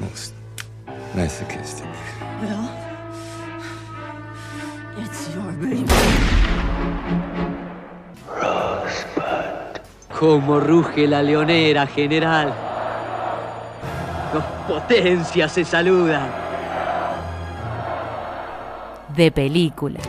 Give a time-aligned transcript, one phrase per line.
[0.00, 0.34] most
[1.14, 1.86] masochistic.
[2.42, 2.70] Well,
[4.98, 5.84] it's your baby.
[10.18, 12.54] Cómo ruge la leonera, general.
[14.32, 16.30] Dos potencias se saludan.
[19.16, 20.00] De película.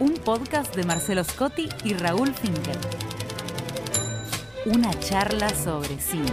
[0.00, 2.78] Un podcast de Marcelo Scotti y Raúl Finkel.
[4.66, 6.32] Una charla sobre cine.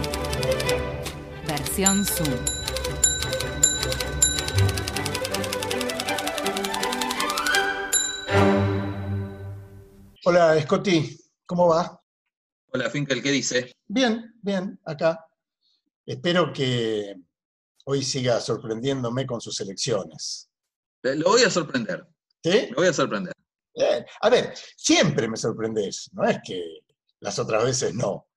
[1.46, 2.30] Versión Zoom.
[10.24, 12.02] Hola, Scotty, ¿cómo va?
[12.72, 13.70] Hola, Finkel, ¿qué dice?
[13.86, 15.26] Bien, bien, acá.
[16.06, 17.14] Espero que
[17.84, 20.48] hoy siga sorprendiéndome con sus elecciones.
[21.02, 22.06] Lo voy a sorprender.
[22.42, 22.68] ¿Sí?
[22.70, 23.34] Lo voy a sorprender.
[23.74, 26.81] Eh, a ver, siempre me sorprendes, no es que
[27.22, 28.28] las otras veces no.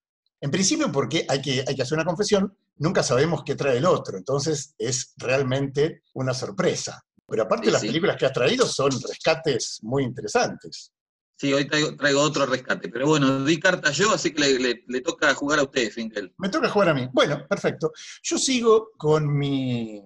[0.42, 3.86] En principio porque hay que, hay que hacer una confesión, nunca sabemos qué trae el
[3.86, 7.04] otro, entonces es realmente una sorpresa.
[7.28, 7.88] Pero aparte Sí, las sí.
[7.88, 10.92] películas que has traído son rescates muy interesantes.
[11.38, 12.88] Sí, hoy traigo, traigo otro rescate.
[12.90, 16.34] Pero bueno, di carta yo, así que le, le- le toca jugar a usted, Finkel.
[16.38, 17.10] Me toca jugar a mí.
[17.12, 17.92] Bueno, perfecto.
[18.24, 20.02] Yo sigo con mi,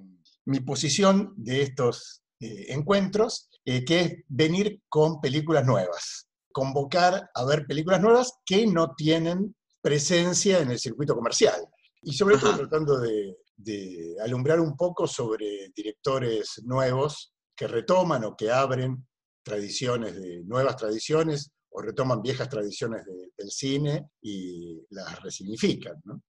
[0.46, 6.29] mi posición de estos eh, encuentros, eh, que es venir con películas nuevas.
[6.52, 11.66] Convocar a ver películas nuevas que no tienen presencia en el circuito comercial.
[12.02, 12.60] Y sobre todo Ajá.
[12.60, 19.06] tratando de, de alumbrar un poco sobre directores nuevos que retoman o que abren
[19.44, 26.02] tradiciones de nuevas tradiciones o retoman viejas tradiciones de- del cine y las resignifican.
[26.06, 26.22] ¿no?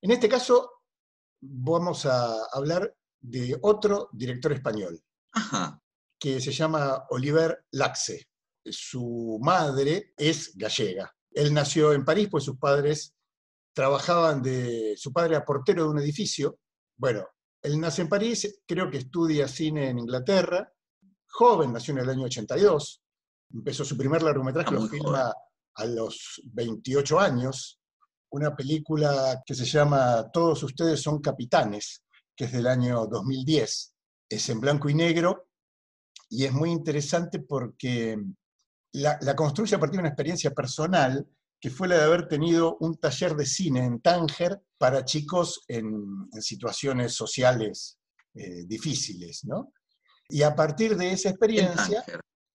[0.00, 0.70] En este caso,
[1.40, 5.00] vamos a hablar de otro director español,
[5.32, 5.80] Ajá.
[6.18, 8.26] que se llama Oliver Laxe.
[8.64, 11.14] Su madre es gallega.
[11.30, 13.14] Él nació en París, pues sus padres
[13.72, 14.94] trabajaban de...
[14.96, 16.58] Su padre era portero de un edificio.
[16.96, 17.26] Bueno,
[17.62, 20.70] él nace en París, creo que estudia cine en Inglaterra.
[21.28, 23.02] Joven, nació en el año 82.
[23.54, 25.34] Empezó su primer largometraje, Ah, lo filma
[25.74, 27.80] a los 28 años.
[28.30, 32.02] Una película que se llama Todos ustedes son capitanes,
[32.36, 33.94] que es del año 2010.
[34.28, 35.48] Es en blanco y negro
[36.32, 38.18] y es muy interesante porque
[38.92, 41.26] la, la construye a partir de una experiencia personal
[41.60, 46.28] que fue la de haber tenido un taller de cine en Tánger para chicos en,
[46.32, 47.98] en situaciones sociales
[48.34, 49.72] eh, difíciles, ¿no?
[50.28, 52.04] Y a partir de esa En experiencia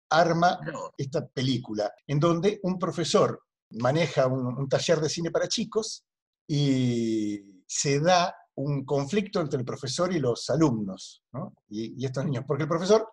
[0.09, 0.59] arma
[0.97, 6.03] esta película, en donde un profesor maneja un, un taller de cine para chicos
[6.47, 11.53] y se da un conflicto entre el profesor y los alumnos, ¿no?
[11.69, 13.07] y, y estos niños, porque el profesor.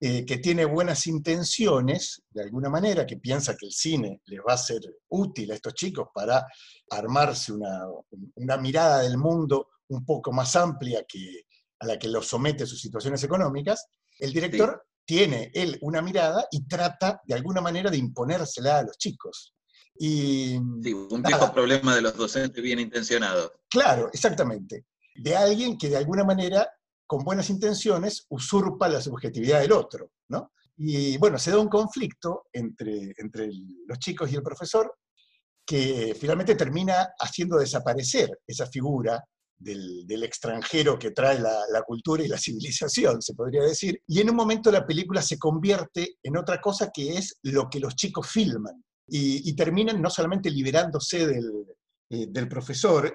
[0.00, 4.54] Eh, que tiene buenas intenciones, de alguna manera, que piensa que el cine les va
[4.54, 6.46] a ser útil a estos chicos para
[6.90, 7.80] armarse una,
[8.36, 11.42] una mirada del mundo un poco más amplia que
[11.80, 13.86] a la que los somete sus situaciones económicas,
[14.18, 18.98] el director tiene él una mirada y trata de alguna manera de imponérsela a los
[18.98, 19.54] chicos.
[19.98, 21.38] Y sí, un Nada.
[21.38, 23.50] viejo problema de los docentes bien intencionados.
[23.68, 24.86] claro, exactamente,
[25.16, 26.68] de alguien que de alguna manera,
[27.08, 30.52] con buenas intenciones, usurpa la subjetividad del otro, ¿no?
[30.76, 33.48] Y bueno, se da un conflicto entre, entre
[33.86, 34.94] los chicos y el profesor
[35.66, 39.24] que finalmente termina haciendo desaparecer esa figura
[39.56, 44.00] del, extranjero que trae la, cultura y la civilización, se podría decir.
[44.06, 47.80] Y en un momento la película se convierte en otra cosa que es lo que
[47.80, 48.84] los chicos filman.
[49.10, 51.50] Y, y terminan no solamente liberándose del,
[52.10, 53.14] eh, del profesor,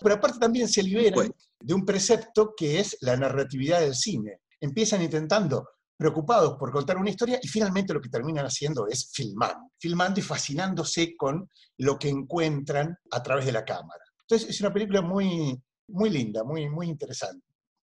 [0.00, 1.34] pero aparte también se liberan Bueno.
[1.60, 4.40] de un precepto que es la narratividad del cine.
[4.60, 9.70] Empiezan intentando, preocupados por contar una historia, y finalmente lo que terminan haciendo es filmando,
[9.78, 11.48] filmando y fascinándose con
[11.78, 14.02] lo que encuentran a través de la cámara.
[14.22, 17.44] Entonces es una película muy, muy linda, muy, muy interesante.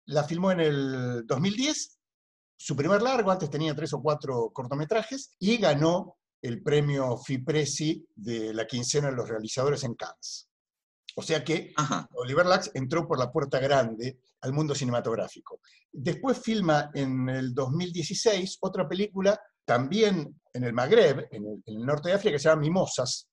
[0.07, 1.97] La filmó en el 2010,
[2.57, 8.53] su primer largo, antes tenía tres o cuatro cortometrajes, y ganó el premio FIPRESI de
[8.53, 10.47] la quincena de los realizadores en Cannes.
[11.17, 12.07] O sea que Ajá.
[12.13, 15.61] Oliver Lax entró por la puerta grande al mundo cinematográfico.
[15.91, 21.85] Después filma en el 2016 otra película, también en el Magreb, en el, en el
[21.85, 23.29] norte de África, que se llama Mimosas.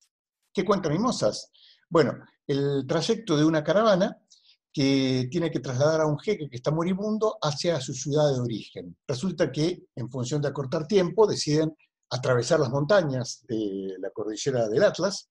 [0.53, 1.51] ¿Qué cuenta Mimosas?
[1.89, 2.13] Bueno,
[2.47, 4.17] el trayecto de una caravana
[4.73, 8.97] que tiene que trasladar a un jeque que está moribundo hacia su ciudad de origen.
[9.07, 11.75] Resulta que, en función de acortar tiempo, deciden
[12.09, 15.29] atravesar las montañas de la cordillera del Atlas,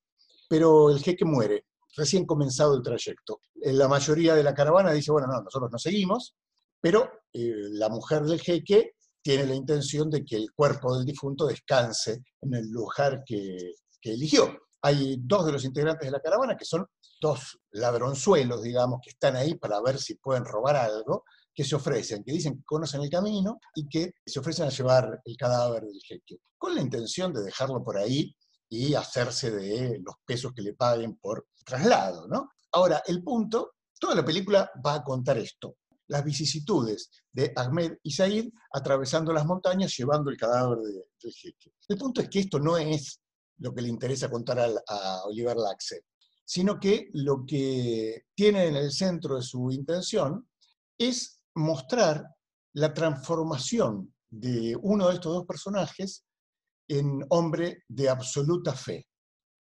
[0.48, 1.66] pero el jeque muere,
[1.96, 3.40] recién comenzado el trayecto.
[3.60, 6.34] Eh, la mayoría de la caravana dice, bueno, no, nosotros no seguimos,
[6.80, 11.46] pero eh, la mujer del jeque tiene la intención de que el cuerpo del difunto
[11.46, 13.56] descanse en el lugar que,
[14.00, 14.58] que eligió.
[14.82, 16.86] Hay dos de los integrantes de la caravana que son
[17.20, 21.24] dos ladronzuelos, digamos, que están ahí para ver si pueden robar algo,
[21.54, 25.20] que se ofrecen, que dicen que conocen el camino y que se ofrecen a llevar
[25.24, 28.34] el cadáver del jeque, con la intención de dejarlo por ahí
[28.72, 32.52] y hacerse de los pesos que le paguen por traslado, ¿no?
[32.72, 35.76] Ahora, el punto, toda la película va a contar esto,
[36.06, 41.74] las vicisitudes de Ahmed y Said atravesando las montañas llevando el cadáver del jeque.
[41.86, 43.20] El punto es que esto no es
[43.58, 46.06] lo que le interesa contar a, a Oliver Laxe
[46.44, 50.48] sino que lo que tiene en el centro de su intención
[50.98, 52.26] es mostrar
[52.74, 56.24] la transformación de uno de estos dos personajes
[56.88, 59.06] en hombre de absoluta fe.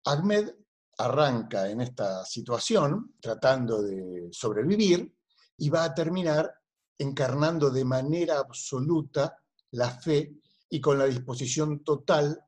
[0.06, 0.50] Ahmed
[0.98, 5.16] arranca en esta situación tratando de sobrevivir
[5.58, 6.54] y va a terminar
[6.98, 9.38] encarnando de manera absoluta
[9.72, 10.36] la fe
[10.70, 12.40] y con la disposición total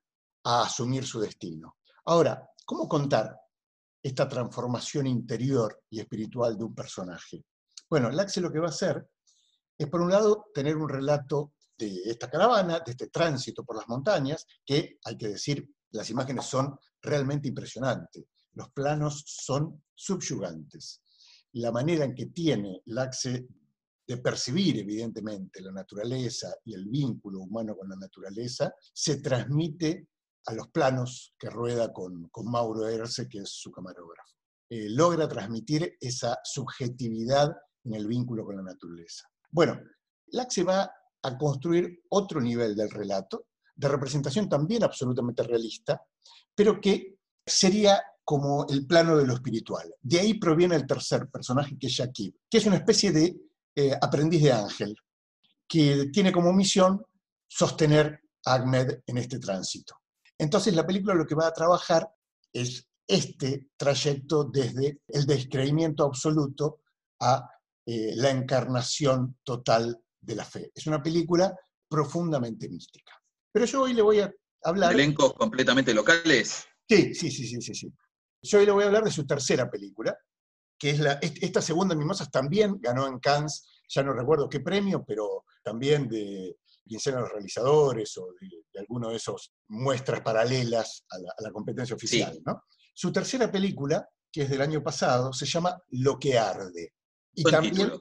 [0.44, 1.78] a asumir su destino.
[2.06, 3.42] Ahora, ¿cómo contar
[4.02, 7.46] esta transformación interior y espiritual de un personaje.
[7.90, 9.08] Bueno, Laxe lo que va a hacer
[9.78, 13.88] es, por un lado, tener un relato de esta caravana, de este tránsito por las
[13.88, 18.26] montañas, que, hay que decir, las imágenes son realmente impresionantes.
[18.54, 21.02] Los planos son subyugantes.
[21.54, 23.48] La manera en que tiene Laxe
[24.08, 30.08] de percibir, evidentemente, la naturaleza y el vínculo humano con la naturaleza, se transmite
[30.48, 34.36] a los planos que rueda con, Mauro Erce, que es su camarógrafo.
[34.70, 39.28] Eh, logra transmitir esa subjetividad en el vínculo con la naturaleza.
[39.50, 39.80] Bueno,
[40.28, 40.92] Laxe va
[41.24, 46.02] a construir otro nivel del relato, de representación también absolutamente realista,
[46.56, 49.94] pero que sería como el plano de lo espiritual.
[50.02, 53.36] De ahí proviene el tercer personaje, que es Shakib, que es una especie de
[53.76, 54.96] eh, aprendiz de ángel,
[55.68, 57.04] que tiene como misión
[57.48, 59.96] sostener a Ahmed en este tránsito.
[60.38, 62.10] Entonces la película lo que va a trabajar
[62.54, 66.82] es este trayecto desde el descreimiento absoluto
[67.20, 67.50] a
[67.86, 70.72] eh, la encarnación total de la fe.
[70.74, 71.54] Es una película
[71.90, 73.14] profundamente mística.
[73.52, 74.32] Pero yo hoy le voy a
[74.64, 74.94] hablar...
[74.94, 76.66] ¿Elencos completamente locales?
[76.88, 77.94] Sí, sí, sí, sí, sí.
[78.44, 80.18] Yo hoy le voy a hablar de su tercera película,
[80.80, 85.04] que es la, esta segunda Mimosas también ganó en Cannes, ya no recuerdo qué premio,
[85.06, 86.58] pero también de
[86.88, 92.42] quien sean los realizadores o de, alguno de esos muestras paralelas a la, competencia oficial.
[92.94, 96.94] Su tercera película, que es del año pasado, se llama Lo que arde.
[97.34, 97.92] Y también,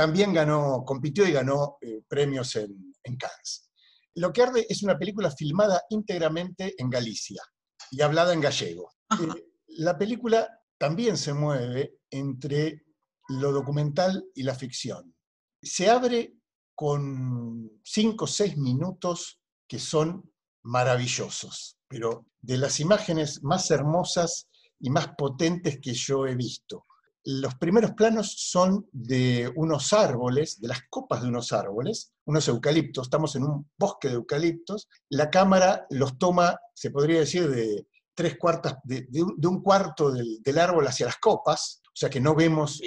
[0.00, 3.70] también ganó, compitió y ganó eh, premios en, en Cannes.
[4.14, 7.42] Lo que arde es una película filmada íntegramente en Galicia
[7.90, 8.94] y hablada en gallego.
[9.10, 10.48] Eh, la película
[10.78, 12.86] también se mueve entre
[13.28, 15.14] lo documental y la ficción.
[15.60, 16.32] Se abre
[16.74, 19.38] con cinco o seis minutos
[19.68, 20.32] que son
[20.62, 24.48] maravillosos, pero de las imágenes más hermosas
[24.78, 26.86] y más potentes que yo he visto.
[27.24, 33.06] Los primeros planos son de unos árboles, de las copas de unos árboles, unos eucaliptos,
[33.06, 38.38] estamos en un bosque de eucaliptos, la cámara los toma, se podría decir, de tres
[38.38, 42.80] cuartas, de, un, cuarto del, árbol hacia las copas, o sea que no vemos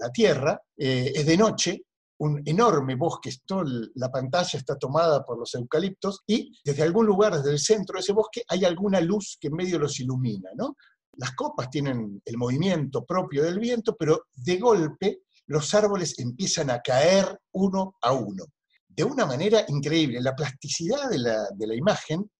[0.00, 1.82] la, tierra, eh, es de noche,
[2.20, 3.64] un enorme bosque, toda
[3.94, 8.00] la pantalla está tomada por los eucaliptos y desde algún lugar, desde el centro de
[8.00, 10.50] ese bosque, hay alguna luz que en medio los ilumina.
[10.56, 10.76] ¿no?
[11.18, 16.80] Las copas tienen el movimiento propio del viento, pero de golpe los árboles empiezan a
[16.80, 18.44] caer uno a uno.
[18.86, 20.20] De una manera increíble.
[20.20, 22.30] La plasticidad de la, imagen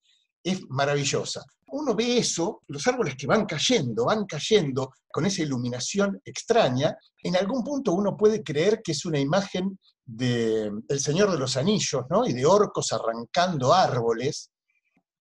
[0.45, 1.45] es maravillosa.
[1.71, 7.37] Uno ve eso, los árboles que van cayendo, van cayendo con esa iluminación extraña, en
[7.37, 12.05] algún punto uno puede creer que es una imagen de El Señor de los Anillos,
[12.09, 12.27] ¿no?
[12.27, 14.51] Y de orcos arrancando árboles.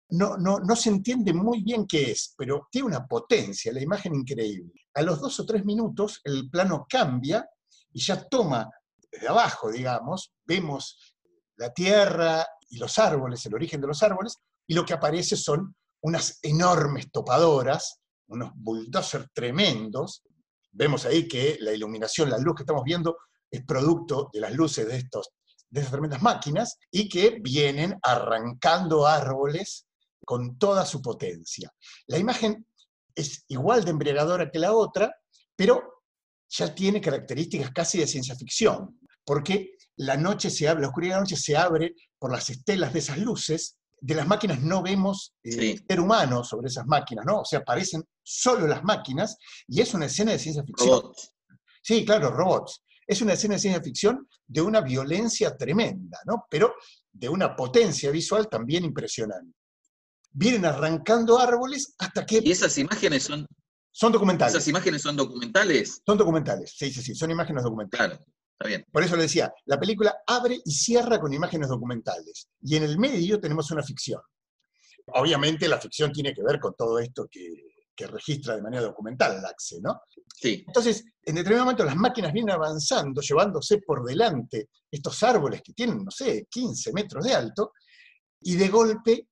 [0.10, 4.16] No, no, no se entiende muy bien qué es, pero tiene una potencia, la imagen
[4.16, 4.72] increíble.
[4.94, 7.46] A los dos o tres minutos el plano cambia
[7.92, 8.70] y ya toma
[9.12, 11.16] desde abajo, digamos, vemos
[11.58, 14.38] la tierra y los árboles, el origen de los árboles,
[14.68, 20.24] y lo que aparece son unas enormes topadoras, unos bulldozers tremendos.
[20.72, 23.18] Vemos ahí que la iluminación, la luz que estamos viendo,
[23.50, 25.30] es producto de las luces de, estos,
[25.70, 29.87] de estas tremendas máquinas y que vienen arrancando árboles
[30.28, 31.74] con toda su potencia.
[32.08, 32.68] La imagen
[33.16, 35.16] es igual de embriagadora que la otra,
[35.56, 36.04] pero
[36.50, 41.16] ya tiene características casi de ciencia ficción, porque la noche se abre, la oscuridad de
[41.16, 45.34] la noche se abre por las estelas de esas luces, de las máquinas no vemos
[45.46, 47.40] eh, ser humano sobre esas máquinas, ¿no?
[47.40, 50.90] O sea, aparecen solo las máquinas y es una escena de ciencia ficción.
[50.90, 51.32] Robots.
[51.82, 52.84] Sí, claro, robots.
[53.08, 56.46] Es una escena de ciencia ficción de una violencia tremenda, ¿no?
[56.50, 56.76] Pero
[57.14, 59.58] de una potencia visual también impresionante.
[60.40, 62.42] Vienen arrancando árboles hasta que...
[62.44, 63.48] ¿Y esas imágenes son,
[63.92, 64.54] Son documentales.
[64.54, 66.00] esas imágenes son documentales?
[66.06, 68.18] Son documentales, sí, sí, sí, son imágenes documentales.
[68.20, 68.86] Claro, está bien.
[68.92, 72.50] Por eso le decía, la película abre y cierra con imágenes documentales.
[72.62, 74.22] Y en el medio tenemos una ficción.
[75.08, 77.50] Obviamente la ficción tiene que ver con todo esto que,
[77.96, 80.02] que registra de manera documental Laxe, ¿no?
[80.40, 80.64] Sí.
[80.68, 86.06] Entonces, en determinado momento las máquinas vienen avanzando, llevándose por delante estos árboles que tienen,
[86.06, 87.72] no sé, 15 metros de alto,
[88.42, 89.28] y de golpe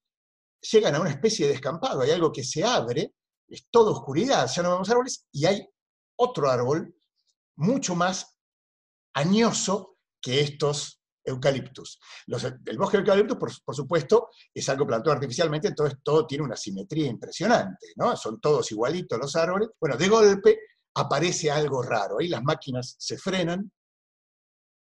[0.71, 2.01] llegan a una especie de descampado.
[2.01, 3.13] Hay algo que se abre,
[3.47, 5.67] es toda oscuridad, ya no vemos árboles, y hay
[6.17, 6.95] otro árbol
[7.57, 8.37] mucho más
[9.13, 11.99] añoso que estos eucaliptus.
[12.27, 16.43] Los- el bosque de eucaliptus, por, por supuesto, es algo plantado artificialmente, entonces todo tiene
[16.43, 18.15] una simetría impresionante, ¿no?
[18.15, 19.69] Son todos igualitos los árboles.
[19.79, 20.59] Bueno, de golpe
[20.95, 22.19] aparece algo raro.
[22.19, 23.71] Ahí las máquinas se frenan,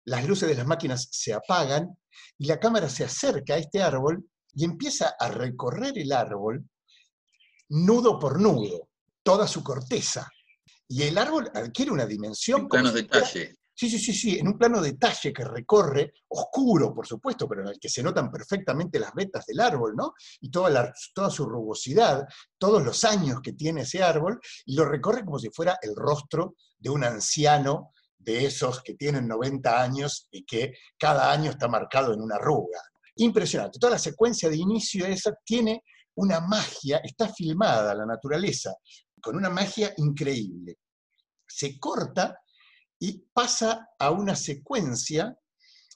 [0.04, 1.96] las luces de las máquinas se apagan
[2.38, 4.25] y la cámara se acerca a este árbol
[4.56, 6.64] y empieza a recorrer el árbol
[7.68, 8.88] nudo por nudo,
[9.22, 10.28] toda su corteza.
[10.88, 12.62] Y el árbol adquiere una dimensión...
[12.62, 13.56] En como planos si fuera- detalle.
[13.78, 17.68] Sí, sí, sí, sí, en un plano detalle que recorre, oscuro, por supuesto, pero en
[17.68, 20.14] el que se notan perfectamente las vetas del árbol, ¿no?
[20.40, 24.86] Y toda, la- toda su rugosidad, todos los años que tiene ese árbol, y lo
[24.86, 30.26] recorre como si fuera el rostro de un anciano de esos que tienen 90 años
[30.30, 32.80] y que cada año está marcado en una arruga.
[33.16, 33.78] Impresionante.
[33.78, 35.82] Toda la secuencia de inicio esa tiene
[36.16, 38.75] una magia, está filmada la naturaleza,
[39.20, 40.78] con una magia increíble.
[41.46, 42.38] Se corta
[42.99, 45.37] y pasa a una secuencia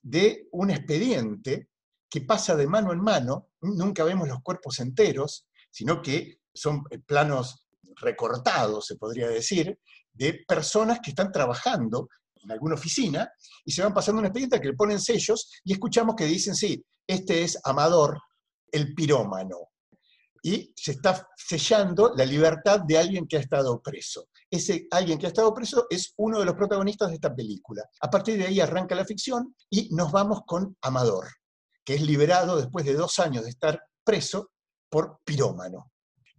[0.03, 1.69] de un expediente
[2.09, 6.99] que pasa de mano en mano, nunca vemos los cuerpos enteros, sino que son eh,
[6.99, 7.65] planos
[7.97, 9.79] recortados, se podría decir,
[10.13, 12.09] de personas que están trabajando
[12.43, 13.31] en alguna oficina
[13.65, 16.85] y se van pasando un expediente que le ponen sellos y escuchamos que dicen, sí,
[17.11, 18.21] este es Amador,
[18.71, 19.71] el pirómano.
[20.43, 24.29] Y se está sellando la libertad de alguien que ha estado preso.
[24.51, 27.83] Ese alguien que ha estado preso es uno de los protagonistas de esta película.
[28.01, 31.27] A partir de ahí arranca la ficción y nos vamos con Amador,
[31.85, 34.53] que es liberado después de dos años de estar preso
[34.89, 35.91] por pirómano.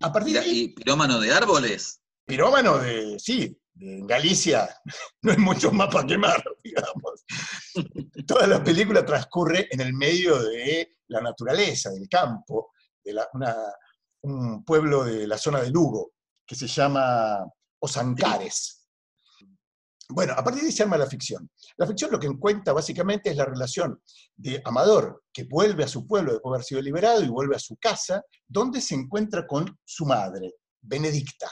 [0.01, 2.01] A partir de ahí, ¿Y pirómano de árboles?
[2.25, 4.70] pirómano de, sí, de Galicia,
[5.22, 6.44] no hay mucho más para quemar,
[8.28, 12.72] Toda la película transcurre en el medio de la naturaleza, del campo,
[13.04, 13.28] de la-
[14.24, 16.13] un pueblo de la zona de Lugo,
[16.46, 17.46] que se llama
[17.80, 18.78] Osancares.
[20.10, 21.50] Bueno, a partir de ahí se arma la ficción.
[21.78, 24.01] La ficción lo que cuenta básicamente es la relación
[24.36, 27.60] de Amador, que vuelve a su pueblo después de haber sido liberado y vuelve a
[27.60, 31.50] su casa, donde se encuentra con su madre, Benedicta.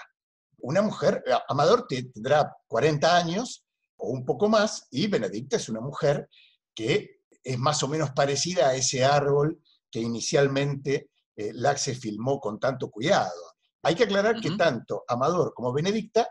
[0.57, 3.65] Una mujer, Amador te- tendrá 40 años
[3.99, 6.29] o un poco más, y Benedicta es una mujer
[6.73, 12.59] que es más o menos parecida a ese árbol que inicialmente eh, Laxe filmó con
[12.59, 13.55] tanto cuidado.
[13.83, 16.27] Hay que aclarar que tanto Amador como Benedicta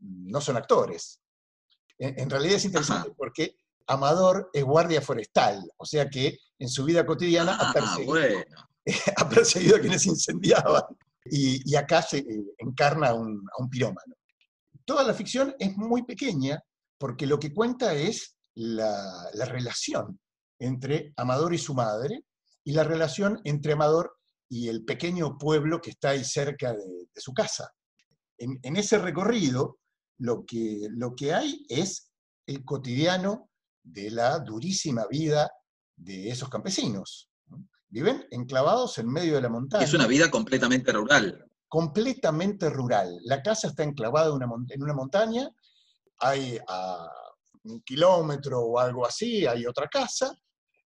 [0.00, 1.20] no son actores.
[1.98, 3.16] En, en realidad es interesante Ajá.
[3.16, 3.56] porque
[3.86, 8.44] Amador es guardia forestal, o sea que en su vida cotidiana ha Ah, perseguido, bueno.
[9.16, 10.82] ha perseguido a quienes incendiaban.
[11.26, 14.14] Y, y acá se eh, encarna a un, a un pirómano.
[14.84, 16.62] Toda la ficción es muy pequeña
[16.98, 20.18] porque lo que cuenta es la, la relación
[20.58, 22.24] entre Amador y su madre
[22.64, 24.16] y la relación entre Amador
[24.48, 26.84] y el pequeño pueblo que está ahí cerca de,
[27.14, 27.72] de su casa.
[28.38, 29.78] En, en ese recorrido,
[30.18, 32.10] lo que, lo que hay es
[32.46, 33.50] el cotidiano
[33.82, 35.50] de la durísima vida
[35.96, 37.30] de esos campesinos.
[37.46, 37.66] ¿no?
[37.88, 39.84] Viven enclavados en medio de la montaña.
[39.84, 41.44] Es una vida completamente rural.
[41.68, 43.18] completamente rural.
[43.24, 45.48] La casa está enclavada en una montaña,
[46.24, 47.10] hay a
[47.64, 50.34] un kilómetro o algo así, hay otra casa,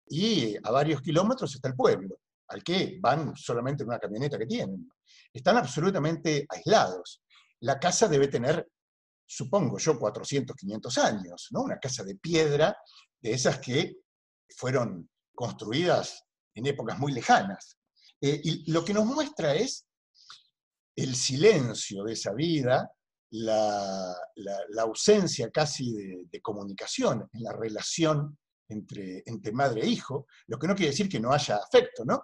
[0.08, 4.46] y a varios kilómetros está el pueblo, al que van solamente en una camioneta que
[4.46, 4.90] tienen.
[5.32, 7.22] Están absolutamente aislados.
[7.60, 8.66] La casa debe tener,
[9.26, 11.62] supongo yo, 400, 500 años, ¿no?
[11.62, 12.76] Una casa de piedra,
[13.20, 13.96] de esas que
[14.56, 16.24] fueron construidas
[16.54, 17.76] en épocas muy lejanas.
[18.20, 19.86] Eh, y lo que nos muestra es
[20.94, 22.90] el silencio de esa vida,
[23.44, 28.36] la, la- la ausencia casi de, de comunicación en la relación
[28.68, 32.22] entre, entre madre e hijo, lo que no quiere decir que no haya afecto, ¿no?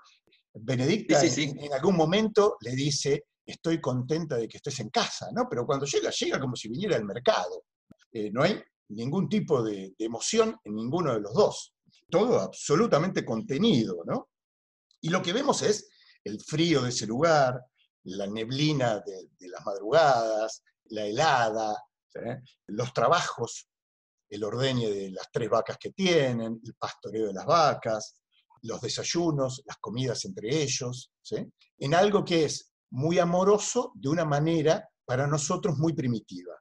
[0.54, 1.50] Benedicta Sí, sí, sí.
[1.50, 5.46] En, en algún momento le dice estoy contenta de que estés en casa, ¿no?
[5.50, 7.64] Pero cuando llega, llega como si viniera del mercado.
[8.12, 11.74] Eh, no hay ningún tipo de, de emoción en ninguno de los dos.
[12.08, 14.28] Todo absolutamente contenido, ¿no?
[15.00, 15.88] Y lo que vemos es
[16.24, 17.60] el frío de ese lugar,
[18.04, 21.76] la neblina de, de las madrugadas, la helada,
[22.08, 22.20] ¿sí?
[22.68, 23.68] los trabajos,
[24.28, 28.16] el ordeñe de las tres vacas que tienen, el pastoreo de las vacas,
[28.62, 31.36] los desayunos, las comidas entre ellos, ¿sí?
[31.78, 36.54] en algo que es muy amoroso de una manera para nosotros muy primitiva.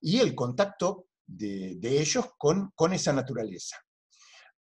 [0.00, 3.76] Y el contacto de, de ellos con, con esa naturaleza.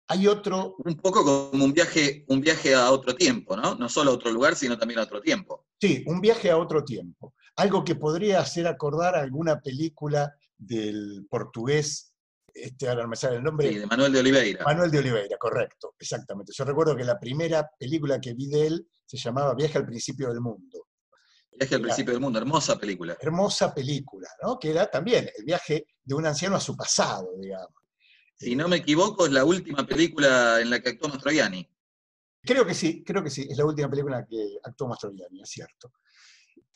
[0.08, 0.76] Hay otro...
[0.80, 3.76] Un poco como un viaje, un viaje a otro tiempo, ¿no?
[3.76, 5.66] No solo a otro lugar, sino también a otro tiempo.
[5.80, 7.34] Sí, un viaje a otro tiempo.
[7.56, 12.14] Algo que podría hacer acordar a alguna película del portugués,
[12.54, 13.70] este, ahora no me sale el nombre.
[13.70, 14.64] Sí, de Manuel de Oliveira.
[14.66, 16.52] Manuel de Oliveira, correcto, exactamente.
[16.56, 20.30] Yo recuerdo que la primera película que vi de él se llamaba Viaje al principio
[20.30, 20.88] del mundo.
[21.52, 23.18] Viaje al principio del mundo, hermosa película.
[23.20, 24.58] Hermosa película, ¿no?
[24.60, 27.83] Que era también el viaje de un anciano a su pasado, digamos.
[28.44, 31.66] Si no me equivoco, es la última película en la que actuó Mastroianni.
[32.42, 35.42] Creo que sí, creo que sí, es la última película en la que actuó Mastroianni,
[35.42, 35.94] es cierto.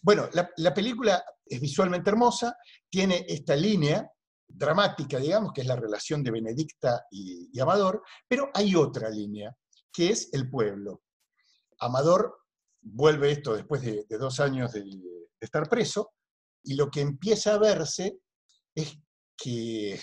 [0.01, 2.55] Bueno, la, la, película es visualmente hermosa,
[2.89, 4.09] tiene esta línea
[4.47, 9.53] dramática, digamos, que es la relación de Benedicta y, Amador, pero hay otra línea,
[9.91, 11.03] que es el pueblo.
[11.79, 12.45] Amador
[12.79, 14.85] vuelve esto después de, dos años de
[15.41, 16.13] estar preso,
[16.63, 18.19] y lo que empieza a verse
[18.73, 18.97] es
[19.35, 19.99] que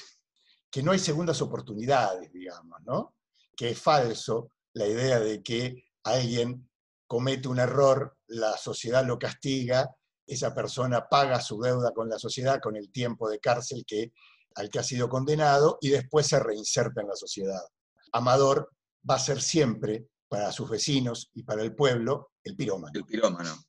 [0.75, 3.15] que no hay segundas oportunidades, digamos, ¿no?
[3.57, 6.69] Que es falso la idea de que alguien
[7.07, 9.89] comete un error, la sociedad lo castiga,
[10.27, 14.13] esa persona paga su deuda con la sociedad con el tiempo de cárcel que,
[14.57, 17.63] al que ha sido condenado y después se reinserta en la sociedad.
[18.11, 18.73] Amador
[19.09, 22.91] va a ser siempre, para sus vecinos y para el pueblo, el pirómano.
[22.93, 23.63] El pirómano.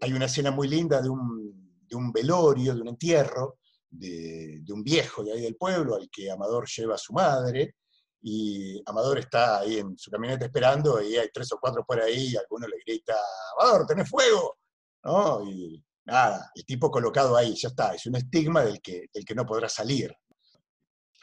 [0.00, 3.58] Hay una escena muy linda de un, de un velorio, de un entierro,
[3.92, 7.76] de, un viejo de ahí del pueblo al que Amador lleva a su madre,
[8.24, 12.28] y Amador está ahí en su camioneta esperando, y hay tres o cuatro por ahí,
[12.28, 13.14] y alguno le grita,
[13.58, 14.58] Amador, tenés fuego,
[15.04, 15.44] ¿no?
[15.44, 19.34] Y nada, el tipo colocado ahí, ya está, es un estigma del que, del que
[19.34, 20.14] no podrá salir.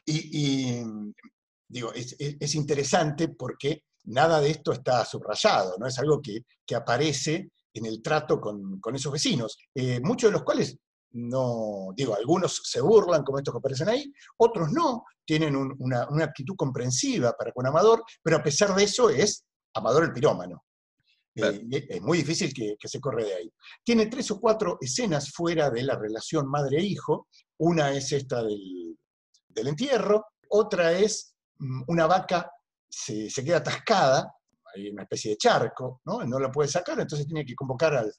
[0.05, 0.83] Y, y
[1.67, 5.87] digo, es, es, interesante porque nada de esto está subrayado, ¿no?
[5.87, 10.33] Es algo que, que aparece en el trato con, con esos vecinos, eh, muchos de
[10.33, 10.77] los cuales
[11.11, 16.07] no, digo, algunos se burlan como estos que aparecen ahí, otros no, tienen un, una,
[16.09, 20.63] una, actitud comprensiva para con Amador, pero a pesar de eso es Amador el pirómano.
[21.35, 23.53] Eh, es muy difícil que, que, se corre de ahí.
[23.83, 27.27] Tiene tres o cuatro escenas fuera de la relación madre-hijo.
[27.59, 28.97] Una es esta del,
[29.47, 32.51] del, entierro, otra es mm, una vaca
[32.89, 34.33] se, se queda atascada,
[34.73, 36.23] hay una especie de charco, ¿no?
[36.25, 38.13] no la puede sacar, entonces tiene que convocar al,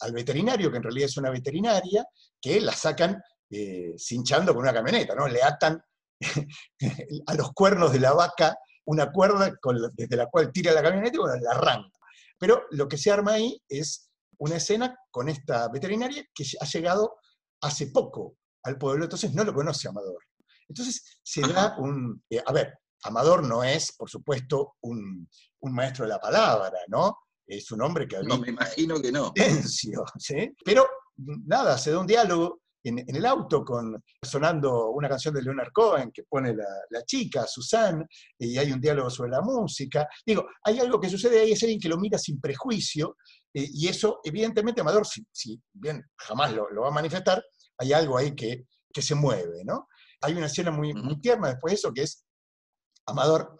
[0.00, 2.04] al veterinario, que en realidad es una veterinaria,
[2.40, 5.28] que la sacan eh, cinchando con una camioneta, ¿no?
[5.28, 5.80] Le atan
[7.26, 11.16] a los cuernos de la vaca una cuerda con, desde la cual tira la camioneta
[11.16, 11.98] y bueno, la arranca.
[12.38, 17.16] Pero lo que se arma ahí es una escena con esta veterinaria que ha llegado
[17.62, 20.22] hace poco al pueblo, entonces no lo conoce Amador.
[20.68, 22.22] Entonces se da un...
[22.28, 25.28] Eh, a ver, Amador no es, por supuesto, un,
[25.60, 27.18] un maestro de la palabra, ¿no?
[27.46, 28.28] Es un hombre que había...
[28.28, 29.32] No, me imagino que no.
[29.36, 30.54] Silencio, ¿sí?
[30.64, 35.42] Pero nada, se da un diálogo en, en, el auto con, sonando una canción de
[35.42, 38.06] Leonard Cohen que pone la, la, chica, Susan,
[38.38, 40.06] y hay un diálogo sobre la música.
[40.26, 43.16] Digo, hay algo que sucede ahí, es alguien que lo mira sin prejuicio,
[43.54, 47.42] eh, y eso, evidentemente, Amador, si, si bien jamás lo, lo, va a manifestar,
[47.78, 49.88] hay algo ahí que, que se mueve, ¿no?
[50.20, 52.24] Hay una escena muy, muy tierna después de eso, que es
[53.06, 53.58] Amador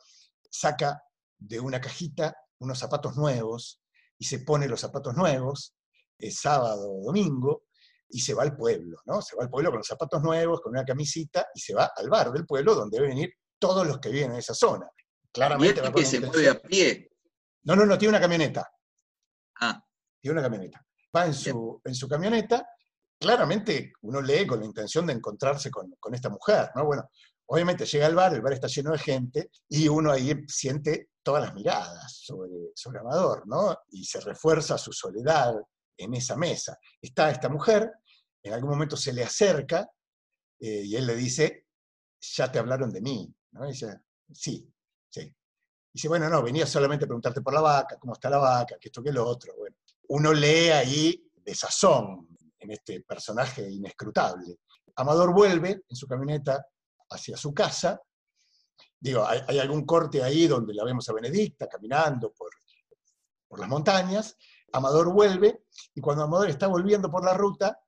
[0.51, 1.03] saca
[1.39, 3.81] de una cajita unos zapatos nuevos
[4.19, 5.75] y se pone los zapatos nuevos,
[6.19, 7.65] es sábado o domingo,
[8.09, 9.21] y se va al pueblo, ¿no?
[9.23, 12.09] Se va al pueblo con los zapatos nuevos, con una camisita, y se va al
[12.09, 14.89] bar del pueblo donde deben ir todos los que viven en esa zona.
[15.33, 17.11] Claramente ¿Y que se mueve a pie?
[17.65, 18.71] No, no, no, tiene una camioneta.
[19.61, 19.83] Ah.
[20.21, 20.85] Tiene una camioneta.
[21.15, 22.69] Va en su, en su camioneta,
[23.19, 26.85] claramente uno lee con la intención de encontrarse con, con esta mujer, ¿no?
[26.85, 27.09] Bueno,
[27.47, 31.43] obviamente llega al bar, el bar está lleno de gente, y uno ahí siente todas
[31.43, 33.77] las miradas sobre, sobre Amador, ¿no?
[33.91, 35.55] Y se refuerza su soledad
[35.97, 36.79] en esa mesa.
[37.01, 37.91] Está esta mujer,
[38.43, 39.89] en algún momento se le acerca
[40.61, 41.67] eh, y él le dice,
[42.21, 43.69] ya te hablaron de mí, ¿no?
[43.69, 44.71] Y sí,
[45.11, 45.35] sí.
[45.93, 48.89] dice, bueno, no, venía solamente a preguntarte por la vaca, cómo está la vaca, que
[48.89, 49.55] esto, que lo otro.
[49.57, 49.77] Bueno,
[50.09, 54.59] uno lee ahí de sazón en este personaje inescrutable.
[54.97, 56.65] Amador vuelve en su camioneta
[57.11, 58.01] hacia su casa
[59.05, 62.49] Digo, hay, hay, algún corte ahí donde la vemos a Benedicta caminando por,
[63.47, 64.35] por las montañas.
[64.73, 67.79] Amador vuelve, y cuando Amador está volviendo por la ruta,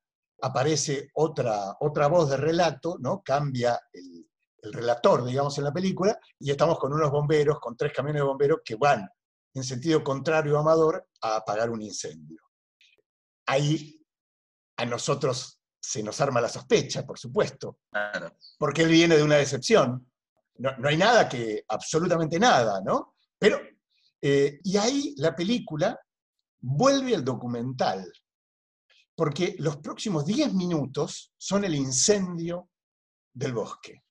[0.43, 3.23] aparece otra, otra voz de relato, ¿no?
[3.23, 7.95] Cambia el, el relator, digamos, en la película, y estamos con unos bomberos, con tres
[7.95, 9.09] camiones de bomberos que van
[9.55, 12.43] en sentido contrario a Amador a apagar un incendio.
[13.47, 14.05] Ahí
[14.77, 17.79] a nosotros se nos arma la sospecha, por supuesto,
[18.59, 20.07] porque él viene de una decepción.
[20.59, 23.15] No, no hay nada que, absolutamente nada, ¿no?
[23.39, 23.61] Pero,
[24.21, 25.99] eh, y ahí la película
[26.61, 28.11] vuelve al documental,
[29.15, 32.71] porque los próximos 10 minutos son el incendio
[33.33, 34.03] del bosque.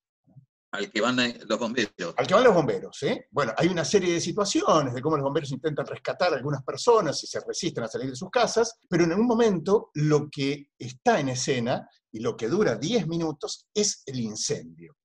[0.71, 2.13] Al que van eh, los bomberos.
[2.17, 3.27] Al que van los bomberos, ¿eh?
[3.31, 7.23] Bueno, hay una serie de situaciones de cómo los bomberos intentan rescatar a algunas personas
[7.23, 11.19] y se resisten a salir de sus casas, pero en un momento lo que está
[11.19, 14.97] en escena y lo que dura 10 minutos es el incendio.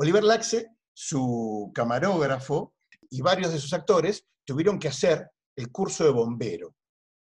[0.00, 2.74] Oliver Laxe, su camarógrafo
[3.10, 6.76] y varios de sus actores tuvieron que hacer el curso de bombero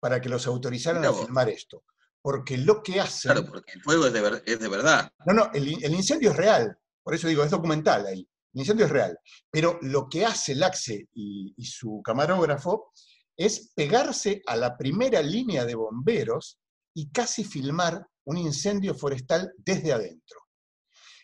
[0.01, 1.83] para que los autorizaran a filmar esto.
[2.23, 3.33] Porque lo que hacen...
[3.33, 5.11] Claro, porque el fuego es de, es de verdad.
[5.27, 6.79] No, no, el, el incendio es real.
[7.03, 8.29] Por eso digo, es documental ahí.
[8.55, 9.19] El incendio es real.
[9.51, 12.93] Pero lo que hace Laxe y, y su camarógrafo
[13.37, 16.59] es pegarse a la primera línea de bomberos
[16.95, 20.41] y casi filmar un incendio forestal desde adentro.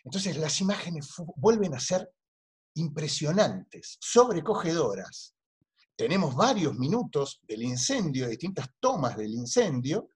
[0.07, 2.09] Entonces las imágenes vuelven a ser
[2.75, 5.35] impresionantes, sobrecogedoras.
[5.97, 10.11] Tenemos varios minutos del incendio, distintas tomas del incendio,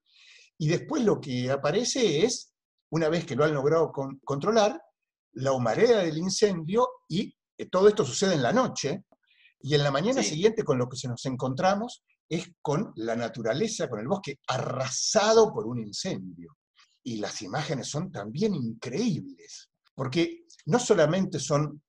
[0.56, 2.54] y después lo que aparece es,
[2.90, 4.82] una vez que lo han logrado con, controlar,
[5.32, 9.04] la humareda del incendio y eh, todo esto sucede en la noche,
[9.60, 13.90] y en la mañana siguiente con lo que se nos encontramos es con la naturaleza,
[13.90, 16.56] con el bosque arrasado por un incendio.
[17.04, 19.68] Y las imágenes son también increíbles,
[20.02, 21.80] porque no solamente son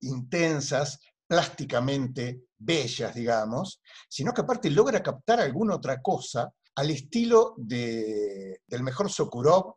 [0.00, 8.62] intensas, plásticamente bellas, digamos, sino que aparte logra captar alguna otra cosa al estilo de,
[8.66, 9.74] del mejor Sokurov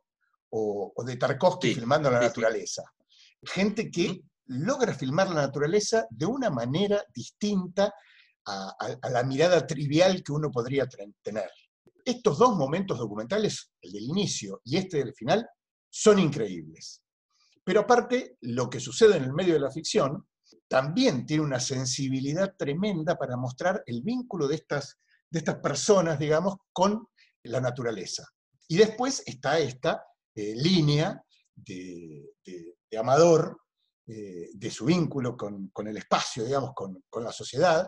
[0.52, 2.84] o, o de Tarkovsky filmando la naturaleza.
[3.42, 7.94] Gente que logra filmar la naturaleza de una manera distinta
[8.46, 10.88] a, a, la mirada trivial que uno podría
[11.22, 11.52] tener.
[12.06, 15.46] Estos dos momentos documentales, el del inicio y este del final,
[15.90, 17.03] son increíbles.
[17.64, 20.28] Pero aparte, lo que sucede en el medio de la ficción
[20.68, 25.00] también tiene una sensibilidad tremenda para mostrar el vínculo de estas,
[25.30, 27.08] de estas personas, digamos, con
[27.44, 28.28] la naturaleza.
[28.68, 30.04] Y después está esta
[30.36, 31.22] eh, línea
[31.56, 33.58] de, de, de Amador,
[34.08, 37.88] eh, de su vínculo con, con, el espacio, digamos, con, con la sociedad,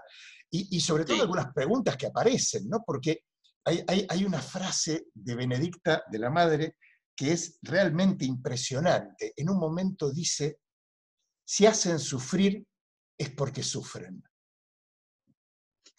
[0.50, 1.22] y, y sobre todo sí.
[1.22, 2.84] algunas preguntas que aparecen, ¿no?
[2.86, 3.24] Porque
[3.66, 6.78] hay, hay, hay una frase de Benedicta, de la madre,
[7.16, 9.34] que es realmente impresionante.
[9.36, 10.60] En un momento dice,
[11.46, 12.66] si hacen sufrir
[13.18, 14.24] es porque sufren.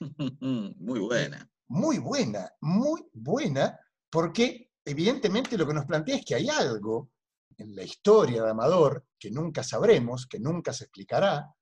[0.79, 1.51] Muy buena.
[1.69, 3.77] Muy buena, muy buena,
[4.09, 7.11] porque evidentemente lo que nos plantea es que hay algo
[7.59, 11.53] en la historia de Amador que nunca sabremos, que nunca se explicará,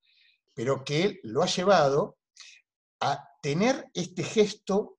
[0.52, 2.18] pero que él lo ha llevado
[3.00, 4.98] a tener este gesto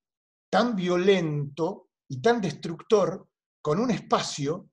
[0.50, 3.28] tan violento y tan destructor
[3.66, 4.70] con un espacio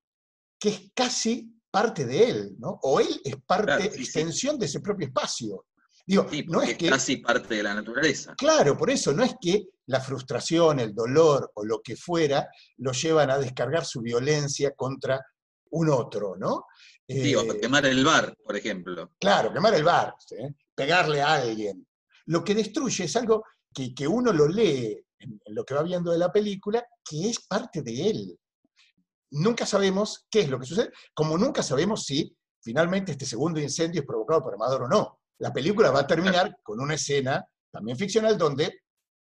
[0.61, 2.79] que es casi parte de él, ¿no?
[2.83, 4.61] O él es parte, claro, sí, extensión sí.
[4.61, 5.65] de ese propio espacio.
[6.07, 6.91] Digo, sí, no es que.
[6.91, 8.35] casi parte de la naturaleza.
[8.37, 12.93] Claro, por eso no es que la frustración, el dolor o lo que fuera lo
[12.93, 15.25] llevan a descargar su violencia contra
[15.71, 16.67] un otro, ¿no?
[17.09, 19.13] Sí, eh, quemar el bar, por ejemplo.
[19.19, 20.37] Claro, quemar el bar, ¿sí?
[20.75, 21.89] pegarle a alguien.
[22.27, 25.83] Lo que destruye es algo que, que uno lo lee en, en lo que va
[25.83, 28.39] viendo de la película, que es parte de él
[29.33, 34.03] nunca sabemos qué es lo que sucede, como nunca sabemos si finalmente este segundo incendio
[34.03, 35.21] es provocado por Amador o no.
[35.39, 38.83] La película va a terminar con una escena también ficcional donde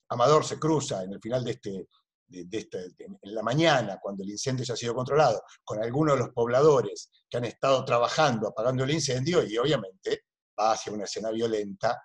[0.09, 1.87] Amador se cruza en el final de este,
[2.27, 6.15] de, de este, en la mañana, cuando el incendio ya ha sido controlado, con algunos
[6.15, 10.25] de los pobladores que han estado trabajando apagando el incendio y obviamente
[10.57, 12.01] va hacia una escena violenta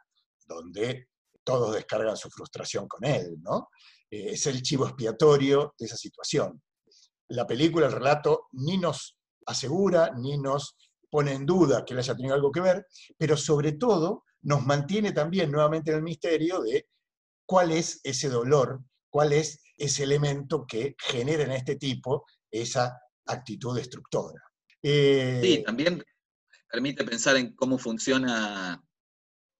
[0.46, 1.08] donde
[1.44, 3.68] todos descargan su frustración con él, ¿no?
[4.10, 6.60] Eh, es el chivo expiatorio de esa situación
[7.32, 9.16] la película, el relato, ni nos
[9.46, 10.76] asegura, ni nos
[11.10, 12.86] pone en duda que él haya tenido algo que ver,
[13.18, 16.88] pero sobre todo nos mantiene también nuevamente en el misterio de
[17.46, 23.76] cuál es ese dolor, cuál es ese elemento que genera en este tipo esa actitud
[23.76, 24.40] destructora.
[24.82, 26.02] Eh, sí, también
[26.70, 28.82] permite pensar en cómo funciona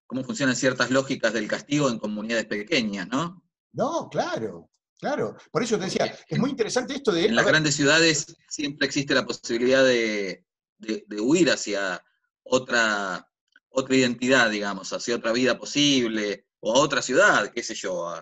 [0.07, 3.43] cómo funcionan ciertas lógicas del castigo en comunidades pequeñas, ¿no?
[3.73, 4.69] No, claro,
[5.03, 7.27] Claro, por eso te decía, es muy interesante esto de...
[7.27, 10.45] En las grandes ciudades siempre existe la posibilidad de,
[10.79, 12.01] de, de, huir hacia
[12.45, 13.29] otra,
[13.71, 18.15] otra identidad, digamos, hacia otra vida posible, o a otra ciudad, qué sé yo,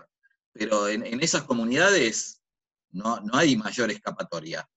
[0.51, 2.41] pero en, en esas comunidades
[2.89, 4.67] no, no hay mayor escapatoria.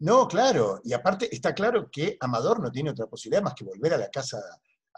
[0.00, 3.94] No, claro, y aparte está claro que Amador no tiene otra posibilidad más que volver
[3.94, 4.38] a la casa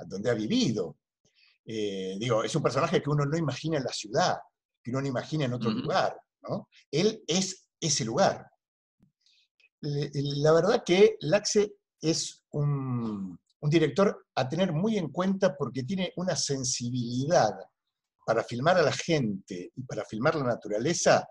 [0.05, 0.97] donde ha vivido.
[1.65, 4.37] Eh, digo, es un personaje que uno no imagina en la ciudad,
[4.83, 6.17] que uno no imagina en otro lugar,
[6.91, 8.47] Él es ese lugar.
[9.81, 16.37] La verdad que Laxe es un, director a tener muy en cuenta porque tiene una
[16.37, 17.53] sensibilidad
[18.25, 21.29] para filmar a la gente y para filmar la naturaleza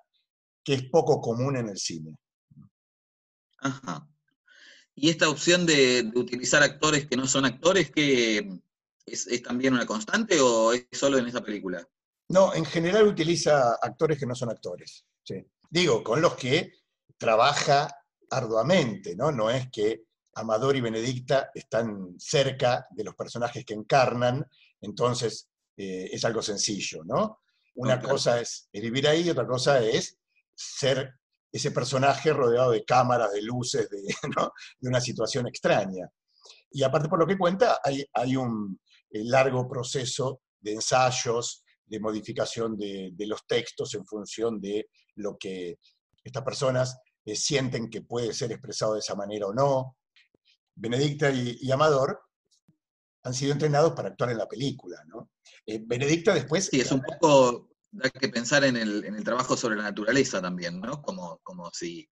[0.63, 2.15] que es poco común en el cine.
[3.59, 4.07] Ajá.
[4.95, 8.59] Y esta opción de, de utilizar actores que no son actores, que
[9.05, 11.87] es, es también una constante o es solo en esa película?
[12.29, 15.05] No, en general utiliza actores que no son actores.
[15.23, 15.45] sí.
[15.69, 16.71] Digo, con los que
[17.17, 17.89] trabaja
[18.29, 19.31] arduamente, ¿no?
[19.31, 20.03] No es que
[20.35, 24.45] Amador y Benedicta están cerca de los personajes que encarnan,
[24.81, 27.41] entonces eh, es algo sencillo, ¿no?
[27.75, 30.17] Una cosa es, vivir ahí, otra cosa es
[30.53, 31.15] ser
[31.51, 34.01] ese personaje rodeado de cámaras, de luces, de,
[34.35, 34.51] ¿no?
[34.79, 36.09] de una situación extraña.
[36.71, 41.99] Y aparte, por lo que cuenta, hay, hay un eh, largo proceso de ensayos, de
[41.99, 45.77] modificación de, de los textos en función de lo que
[46.23, 49.97] estas personas eh, sienten que puede ser expresado de esa manera o no.
[50.75, 52.19] Benedicta y, y Amador
[53.23, 55.31] han sido entrenados para actuar en la película, ¿no?
[55.65, 56.65] Eh, Benedicta después...
[56.71, 60.41] Sí, es un poco, da que pensar en el, en el trabajo sobre la naturaleza
[60.41, 61.01] también, ¿no?
[61.01, 62.07] Como, como si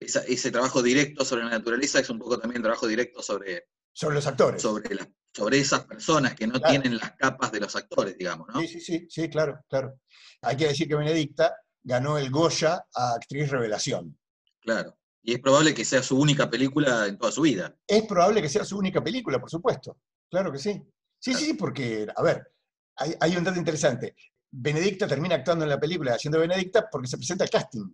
[0.00, 4.16] esa- ese trabajo directo sobre la naturaleza es un poco también trabajo directo sobre, Sobre
[4.16, 4.62] los actores.
[4.62, 4.96] sobre,
[5.38, 6.70] sobre esas personas que no Claro.
[6.70, 8.60] tienen las capas de los actores, digamos, ¿no?
[8.60, 10.00] Sí, sí, sí, sí, claro, claro.
[10.42, 14.18] Hay que decir que Benedicta ganó el Goya a Actriz Revelación.
[14.60, 14.98] Claro.
[15.22, 17.76] Y es probable que sea su única película en toda su vida.
[17.86, 19.98] Es probable que sea su única película, por supuesto.
[20.30, 20.82] Claro que sí.
[21.20, 22.52] Sí, sí, sí, porque, a ver,
[22.96, 24.14] hay, hay un dato interesante.
[24.50, 27.92] Benedicta termina actuando en la película haciendo Benedicta porque se presenta al casting.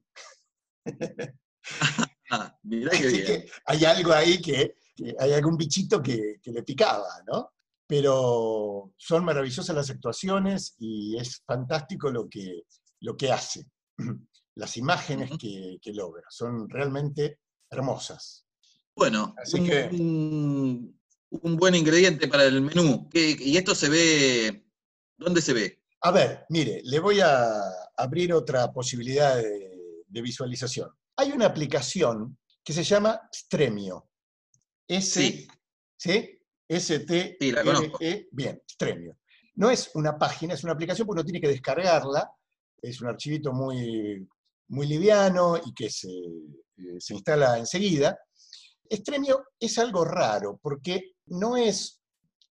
[2.30, 3.24] Ah, mirá bien.
[3.24, 7.50] que hay algo ahí que, que hay algún bichito que, que le picaba, ¿no?
[7.87, 12.62] Pero son maravillosas las actuaciones y es fantástico lo que,
[13.00, 13.66] lo que hace.
[14.57, 18.46] Las imágenes que, que logra son realmente hermosas.
[18.94, 23.09] Bueno, Así un, que- un- un buen ingrediente para el menú.
[23.11, 24.64] ¿Qué- ¿Y esto se ve?
[25.18, 25.83] ¿Dónde se ve?
[26.02, 27.61] A ver, mire, le voy a
[27.96, 30.88] abrir otra posibilidad de, de visualización.
[31.16, 34.09] Hay una aplicación que se llama Stremio.
[34.88, 35.49] S, Sí.
[35.97, 36.38] ¿sí?
[36.68, 37.99] S-T-R-E, Sí, la conozco.
[38.33, 39.18] bien, Stremio.
[39.57, 42.31] No es una página, es una aplicación, porque uno tiene que descargarla.
[42.83, 44.27] Es un archivito muy,
[44.68, 48.18] muy liviano y que se, eh, se instala enseguida.
[48.90, 52.01] Stremio es algo raro, porque no es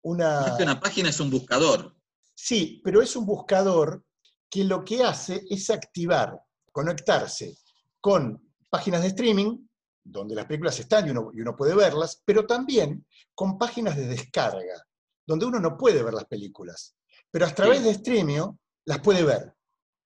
[0.02, 0.54] una...
[0.56, 1.96] Que una página es un buscador.
[2.34, 4.04] Sí, pero es un buscador
[4.48, 6.38] que lo que hace es activar,
[6.72, 7.56] conectarse
[8.00, 9.66] con páginas de streaming,
[10.04, 14.06] donde las películas están y uno, y uno puede verlas, pero también con páginas de
[14.06, 14.84] descarga,
[15.26, 16.94] donde uno no puede ver las películas,
[17.30, 17.84] pero a través Sí.
[17.84, 19.52] de Stremio las puede ver.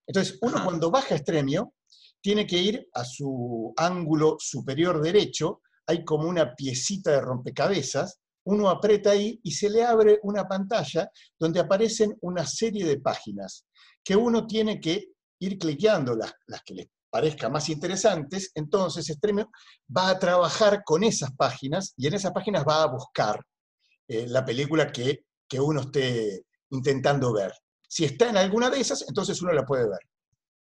[0.06, 0.64] Entonces, uno Ajá.
[0.64, 1.74] cuando baja Stremio,
[2.20, 8.68] tiene que ir a su ángulo superior derecho, hay como una piecita de rompecabezas, uno
[8.68, 13.66] aprieta ahí y se le abre una pantalla donde aparecen una serie de páginas
[14.02, 19.48] que uno tiene que ir cliqueando las, las que les parezca más interesantes, entonces Stremio
[19.96, 23.40] va a trabajar con esas páginas y en esas páginas va a buscar
[24.08, 27.52] eh, la película que, que uno esté intentando ver.
[27.88, 30.00] Si está en alguna de esas, entonces uno la puede ver.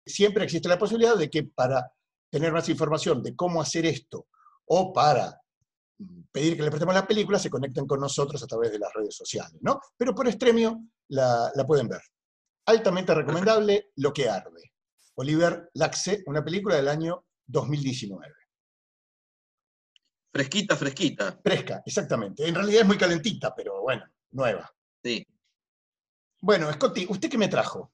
[0.07, 1.85] Siempre existe la posibilidad de que para
[2.31, 4.29] tener más información de cómo hacer esto
[4.67, 5.41] o para
[5.99, 8.93] mm, pedir que le prestemos la película, se conecten con nosotros a través de las
[8.95, 9.81] redes sociales, ¿no?
[9.97, 12.03] Pero por Stremio la, la pueden ver.
[12.67, 14.76] Altamente recomendable, Lo que arde.
[15.17, 18.35] Oliver Laxe, una película del año 2019.
[20.33, 21.41] Fresquita, fresquita.
[21.43, 22.47] Fresca, exactamente.
[22.47, 24.71] En realidad es muy calentita, pero bueno, nueva.
[25.03, 25.27] Sí.
[26.43, 27.91] Bueno, Scotty, ¿usted qué me trajo?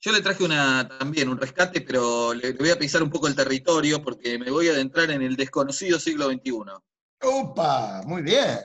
[0.00, 3.36] Yo le traje una también, un rescate, pero le, voy a pisar un poco el
[3.36, 6.52] territorio porque me voy a adentrar en el desconocido siglo XXI.
[7.22, 8.02] ¡Opa!
[8.06, 8.60] Muy bien.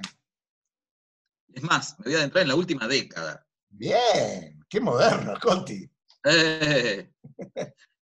[1.53, 3.45] Es más, me voy a adentrar en la última década.
[3.67, 4.63] Bien.
[4.69, 5.90] Qué moderno, Scotty.
[6.23, 7.09] Eh,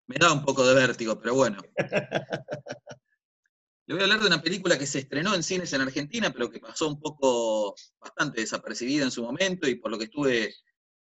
[0.07, 1.61] me da un poco de vértigo, pero bueno.
[3.87, 6.51] Le voy a hablar de una película que se estrenó en cines en Argentina, pero
[6.51, 10.55] que pasó un poco bastante desapercibida en su momento y por lo que estuve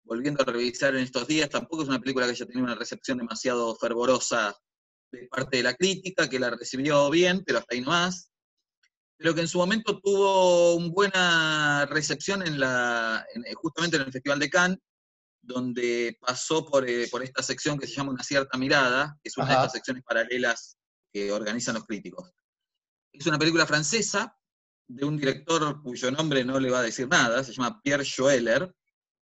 [0.05, 3.19] volviendo a revisar en estos días, tampoco es una película que haya tenido una recepción
[3.19, 4.57] demasiado fervorosa
[5.11, 8.31] de parte de la crítica, que la recibió bien, pero hasta ahí no más.
[9.19, 12.61] Pero que en su momento tuvo una buena recepción en
[13.55, 14.79] justamente en el Festival de Cannes,
[15.47, 19.37] donde pasó por, eh, por esta sección que se llama Una cierta mirada, que es
[19.37, 20.77] una de estas secciones paralelas
[21.13, 22.33] que organizan los críticos.
[23.13, 24.37] Es una película francesa
[24.89, 28.75] de un director cuyo nombre no le va a decir nada, se llama Pierre Schoeller.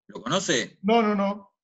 [0.08, 0.78] ¿Lo conoce?
[0.82, 1.54] No, no, no.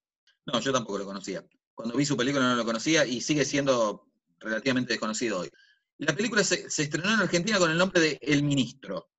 [0.47, 1.45] No, yo tampoco lo conocía.
[1.75, 5.51] Cuando vi su película no lo conocía y sigue siendo relativamente desconocido hoy.
[5.99, 9.11] La película se, se estrenó en Argentina con el nombre de El Ministro.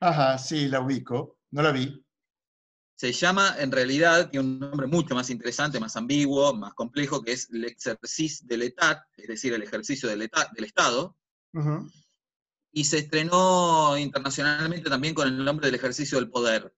[0.00, 1.38] Ajá, sí, la ubico.
[1.50, 2.03] No la vi.
[2.96, 7.32] Se llama, en realidad, tiene un nombre mucho más interesante, más ambiguo, más complejo, que
[7.32, 11.16] es L'Exercice de l'État, es decir, el ejercicio del, État- del Estado,
[11.52, 11.90] Ujú.
[12.72, 16.72] y se estrenó internacionalmente también con el nombre del ejercicio del poder.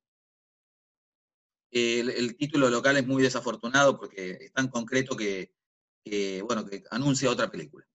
[1.70, 5.52] El, el título local es muy desafortunado porque es tan concreto que,
[6.02, 7.86] que, bueno, que anuncia otra película.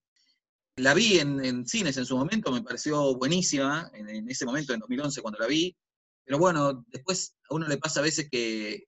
[0.76, 4.72] La vi en, en cines en su momento, me pareció buenísima, en, en ese momento,
[4.72, 5.76] en 2011, cuando la vi,
[6.24, 8.86] pero bueno, después a uno le pasa a veces que,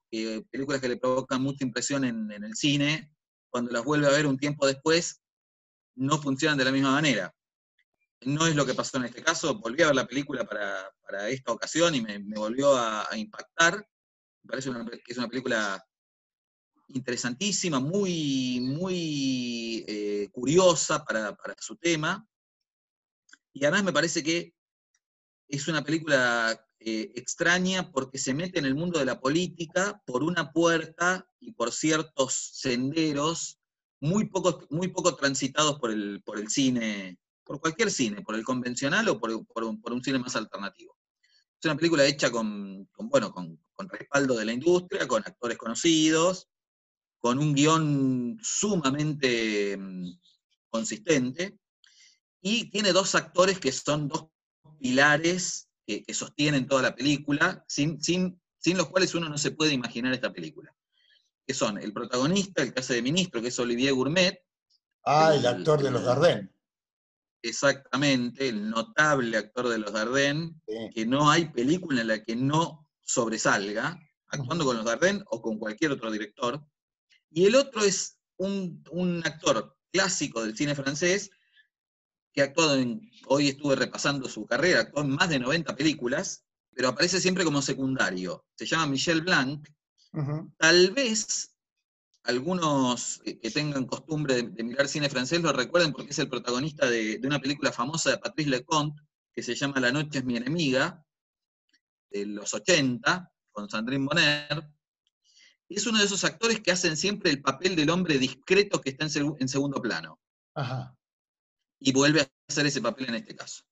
[0.50, 3.10] películas que le provocan mucha impresión en, el cine,
[3.50, 5.20] cuando las vuelve a ver un tiempo después,
[5.96, 7.34] no funcionan de la misma manera.
[8.22, 11.28] No es lo que pasó en este caso, volví a ver la película para, para
[11.28, 13.86] esta ocasión y me, volvió a, impactar.
[14.42, 14.70] Me parece
[15.04, 15.84] que es una película
[16.88, 22.26] interesantísima, muy, muy eh, curiosa para, para su tema.
[23.52, 24.54] Y además me parece que
[25.48, 30.22] es una película eh, extraña porque se mete en el mundo de la política por
[30.22, 33.58] una puerta y por ciertos senderos
[34.00, 38.44] muy poco, muy poco transitados por el, por el cine, por cualquier cine, por el
[38.44, 40.94] convencional o por, por un, cine más alternativo.
[41.58, 45.56] Es una película hecha con, con, bueno, con, con respaldo de la industria, con actores
[45.56, 46.48] conocidos,
[47.18, 50.18] con un guion sumamente mm,
[50.68, 51.58] consistente,
[52.42, 54.26] y tiene dos actores que son dos
[54.78, 59.50] pilares que, que sostienen toda la película, sin, sin, sin los cuales uno no se
[59.50, 60.74] puede imaginar esta película.
[61.46, 64.40] Que son el protagonista, el hace de ministro, que es Olivier Gourmet,
[65.06, 66.50] Ah, el El- actor de los Dardenne.
[67.42, 70.90] exactamente, el notable actor de los Dardenne, Sí.
[70.94, 75.58] que no hay película en la que no sobresalga, actuando con los Dardenne o con
[75.58, 76.66] cualquier otro director.
[77.30, 81.30] Y el otro es un, un actor clásico del cine francés,
[82.34, 86.44] que ha actuado en, hoy estuve repasando su carrera, actuó en más de 90 películas,
[86.74, 88.44] pero aparece siempre como secundario.
[88.56, 89.68] Se llama Michel Blanc.
[90.58, 91.54] Tal vez
[92.24, 96.88] algunos que tengan costumbre de, de mirar cine francés lo recuerden porque es el protagonista
[96.88, 99.00] de, de una película famosa de Patrice Leconte,
[99.32, 101.04] que se llama La noche es mi enemiga,
[102.10, 104.70] de los 80, con Sandrine Bonner.
[105.68, 109.06] Es uno de esos actores que hacen siempre el papel del hombre discreto que está
[109.06, 110.20] en, en segundo plano
[110.54, 110.96] Ajá.
[111.80, 113.64] Y vuelve a hacer ese papel en este caso.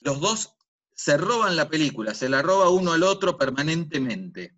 [0.00, 0.54] Los dos
[0.94, 4.56] se roban la película, se la roba uno al otro permanentemente,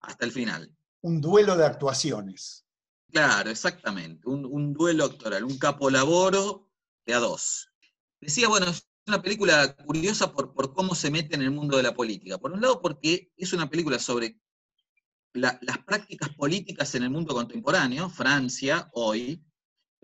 [0.00, 0.74] hasta el final.
[1.02, 2.64] Un duelo de actuaciones.
[3.12, 4.28] Claro, exactamente.
[4.28, 6.68] Un, un duelo actoral, un capolaboro
[7.06, 7.68] de a dos.
[8.20, 11.82] Decía, bueno, es una película curiosa por, por cómo se mete en el mundo de
[11.82, 12.38] la política.
[12.38, 14.40] Por un lado, porque es una película sobre
[15.34, 19.44] la- las prácticas políticas en el mundo contemporáneo, Francia, hoy.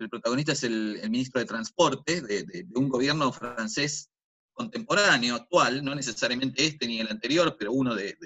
[0.01, 4.11] El protagonista es el, el ministro de Transporte de, de- de un gobierno francés
[4.53, 8.17] contemporáneo, actual, no necesariamente este ni el anterior, pero uno de-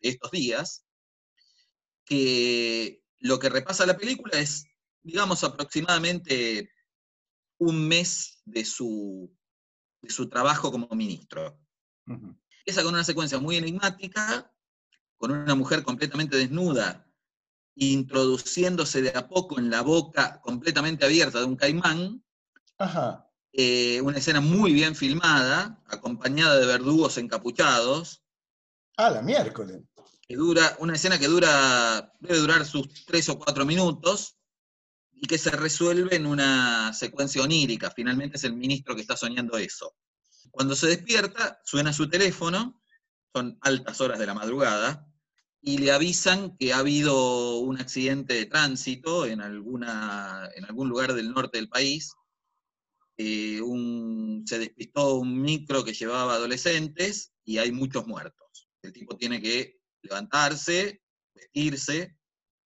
[0.00, 0.84] estos días
[2.04, 4.64] que lo que repasa la película es,
[5.02, 6.70] digamos, aproximadamente
[7.58, 9.32] un mes de su,
[10.00, 11.58] de su trabajo como ministro.
[12.64, 14.52] Esa con una secuencia muy enigmática,
[15.16, 17.08] con una mujer completamente desnuda,
[17.74, 22.22] introduciéndose de a poco en la boca completamente abierta de un caimán,
[22.78, 23.28] Ajá.
[23.52, 28.22] eh, una escena muy bien filmada, acompañada de verdugos encapuchados,
[28.96, 29.80] Ah, la miércoles.
[30.28, 34.36] que dura, una escena que dura, debe durar sus tres o cuatro minutos,
[35.14, 37.92] y que se resuelve en una secuencia onírica.
[37.92, 39.94] Finalmente es el ministro que está soñando eso.
[40.50, 42.82] Cuando se despierta, suena su teléfono,
[43.32, 45.06] son altas horas de la madrugada,
[45.64, 51.14] y le avisan que ha habido un accidente de tránsito en, alguna, en algún lugar
[51.14, 52.12] del norte del país.
[53.16, 53.60] Eh,
[54.44, 58.68] se despistó un micro que llevaba adolescentes y hay muchos muertos.
[58.82, 61.00] El tipo tiene que levantarse,
[61.32, 62.16] vestirse,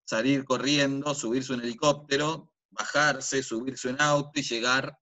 [0.06, 4.98] salir corriendo, subirse un helicóptero, bajarse, subirse un auto y llegar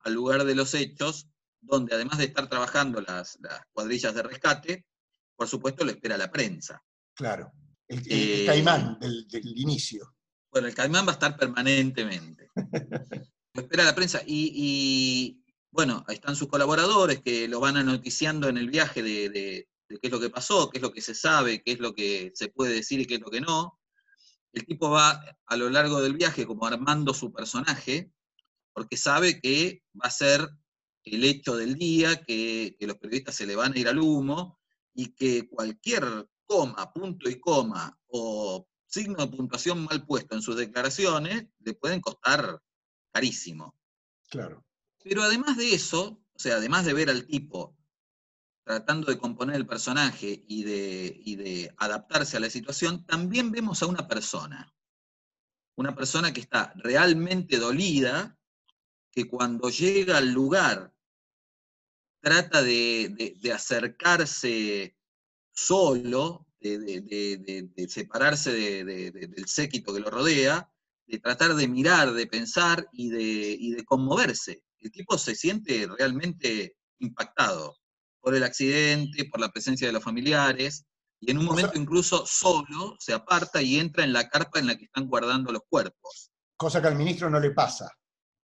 [0.00, 1.28] al lugar de los hechos,
[1.60, 4.86] donde además de estar trabajando las, las cuadrillas de rescate,
[5.36, 6.82] por supuesto lo espera la prensa.
[7.18, 7.52] Claro.
[7.88, 10.14] El, el- el Eh, caimán del, del inicio.
[10.52, 12.48] Bueno, el caimán va a estar permanentemente.
[13.54, 14.22] Lo espera la prensa.
[14.24, 19.28] Y, y, bueno, ahí están sus colaboradores que lo van anoticiando en el viaje de,
[19.30, 21.78] de- de qué es lo que pasó, qué es lo que se sabe, qué es
[21.80, 23.80] lo que se puede decir y qué es lo que no.
[24.52, 28.12] el tipo va a lo largo del viaje como armando su personaje,
[28.74, 30.46] porque sabe que va a ser
[31.04, 34.58] el hecho del día, que, que los periodistas se le van a ir al humo,
[34.94, 36.04] y que cualquier
[36.48, 42.00] coma, punto y coma, o signo de puntuación mal puesto en sus declaraciones, le pueden
[42.00, 42.60] costar
[43.12, 43.78] carísimo.
[44.30, 44.64] Claro.
[45.04, 47.76] Pero además de eso, o sea, además de ver al tipo
[48.64, 53.82] tratando de componer el personaje y de, y de adaptarse a la situación, también vemos
[53.82, 54.74] a una persona.
[55.76, 58.36] Una persona que está realmente dolida,
[59.10, 60.92] que cuando llega al lugar
[62.20, 64.97] trata de, de- de acercarse
[65.58, 70.70] solo, de, de- de- separarse de- de- de- del séquito que lo rodea,
[71.06, 74.62] de tratar de mirar, de pensar y de, y de conmoverse.
[74.78, 77.76] El tipo se siente realmente impactado
[78.20, 80.84] por el accidente, por la presencia de los familiares,
[81.20, 84.76] y en un momento incluso solo se aparta y entra en la carpa en la
[84.76, 86.30] que están guardando los cuerpos.
[86.56, 87.90] Cosa que al ministro no le pasa.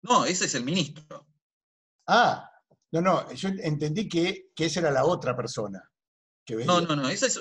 [0.03, 1.27] No, ese es el ministro.
[2.07, 2.49] Ah,
[2.91, 5.81] no, no, yo entendí que, que esa era la otra persona.
[6.65, 7.09] No, no, no.
[7.09, 7.39] es,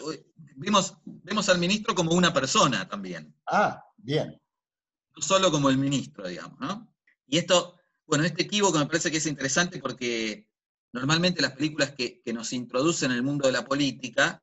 [0.57, 3.35] vemos, vemos al ministro como una persona también.
[3.47, 4.41] Ah, bien.
[5.17, 6.95] No solo como el ministro, digamos, ¿no?
[7.27, 10.49] Y esto, bueno, este equívoco me parece que es interesante porque
[10.93, 14.41] normalmente las películas que, que nos introducen en el mundo de la política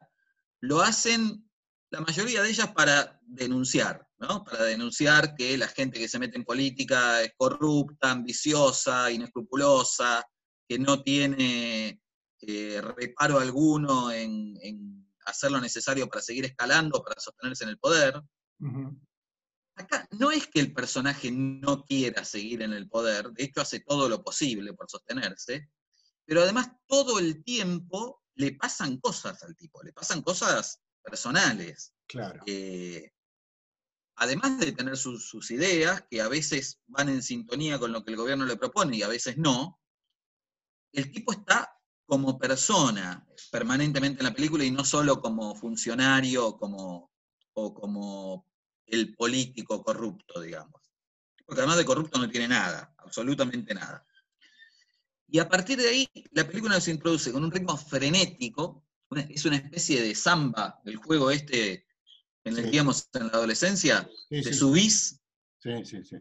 [0.62, 1.50] lo hacen,
[1.92, 4.44] la mayoría de ellas, para denunciar, ¿no?
[4.44, 10.26] Para denunciar que la gente que se mete en política es corrupta, ambiciosa, inescrupulosa,
[10.68, 12.02] que no tiene
[12.48, 17.80] eh, reparo alguno en, en hacer lo necesario para seguir escalando, para sostenerse en el
[17.80, 18.22] poder.
[19.76, 23.82] Acá no es que el personaje no quiera seguir en el poder, de hecho hace
[23.82, 25.70] todo lo posible por sostenerse,
[26.26, 31.94] pero además todo el tiempo le pasan cosas al tipo, le pasan cosas personales.
[32.08, 32.42] Claro.
[32.46, 33.12] Eh,
[34.16, 38.18] además de tener sus ideas, que a veces van en sintonía con lo que el
[38.18, 39.82] gobierno le propone y a veces no,
[40.94, 41.75] el tipo está
[42.06, 47.12] como persona permanentemente en la película y no solo como funcionario como,
[47.54, 48.48] o como
[48.86, 50.82] el político corrupto, digamos.
[51.46, 54.06] Porque además de corrupto no tiene nada, absolutamente nada.
[55.28, 58.86] Y a partir de ahí, la película nos introduce con un ritmo frenético,
[59.30, 61.86] es una especie de samba, el juego este
[62.44, 62.78] en el Sí.
[62.78, 64.60] en la adolescencia, Sí, te sí.
[64.60, 65.20] subís,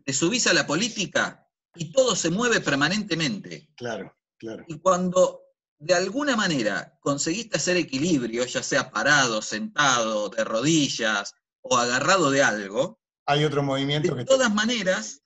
[0.04, 3.68] te subís a la política y todo se mueve permanentemente.
[3.76, 4.64] Claro, claro.
[4.68, 5.43] Y cuando
[5.78, 12.42] de alguna manera conseguiste hacer equilibrio, ya sea parado, sentado, de rodillas o agarrado de
[12.42, 14.24] algo, Hay otro movimiento de que...
[14.24, 15.22] todas maneras,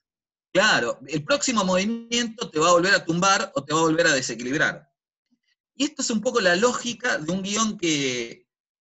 [0.53, 4.07] claro, el próximo movimiento te va a volver a tumbar o te va a volver
[4.07, 4.89] a desequilibrar.
[5.75, 8.47] Y esto es un poco la lógica de un guion que,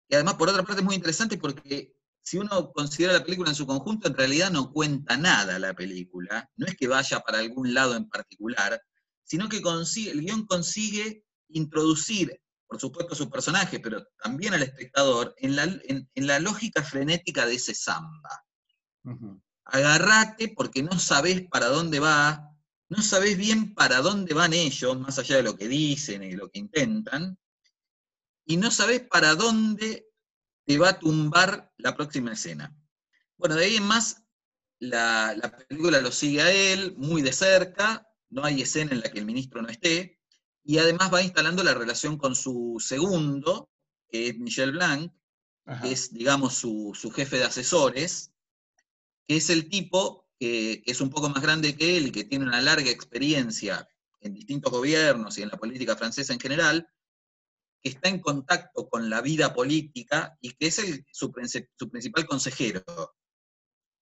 [0.09, 3.57] que además por otra parte es muy interesante porque si uno considera la película en
[3.57, 7.75] su conjunto, en realidad no cuenta nada la película, no es que vaya para algún
[7.75, 8.81] lado en particular,
[9.25, 14.63] sino que consigue, el guion consigue introducir, por supuesto, a su personaje, pero también al
[14.63, 18.45] espectador, en la, en- en la lógica frenética de ese samba
[19.05, 19.41] Ujú.
[19.65, 22.51] agarrate porque no sabés para dónde va,
[22.89, 26.51] no sabés bien para dónde van ellos, más allá de lo que dicen y lo
[26.51, 27.39] que intentan,
[28.47, 30.07] y no sabés para dónde
[30.67, 32.75] te va a tumbar la próxima escena.
[33.37, 34.25] Bueno, de ahí en más,
[34.81, 39.11] la, la película lo sigue a él muy de cerca, no hay escena en la
[39.11, 40.20] que el ministro no esté,
[40.65, 43.71] y además va instalando la relación con su segundo,
[44.09, 45.13] que es Michel Blanc,
[45.67, 45.83] Ajá.
[45.83, 48.33] que es, digamos, su, su jefe de asesores,
[49.27, 52.25] que es el tipo que, que es un poco más grande que él y que
[52.25, 53.87] tiene una larga experiencia
[54.21, 56.89] en distintos gobiernos y en la política francesa en general,
[57.83, 62.83] que está en contacto con la vida política y que es el- su principal consejero.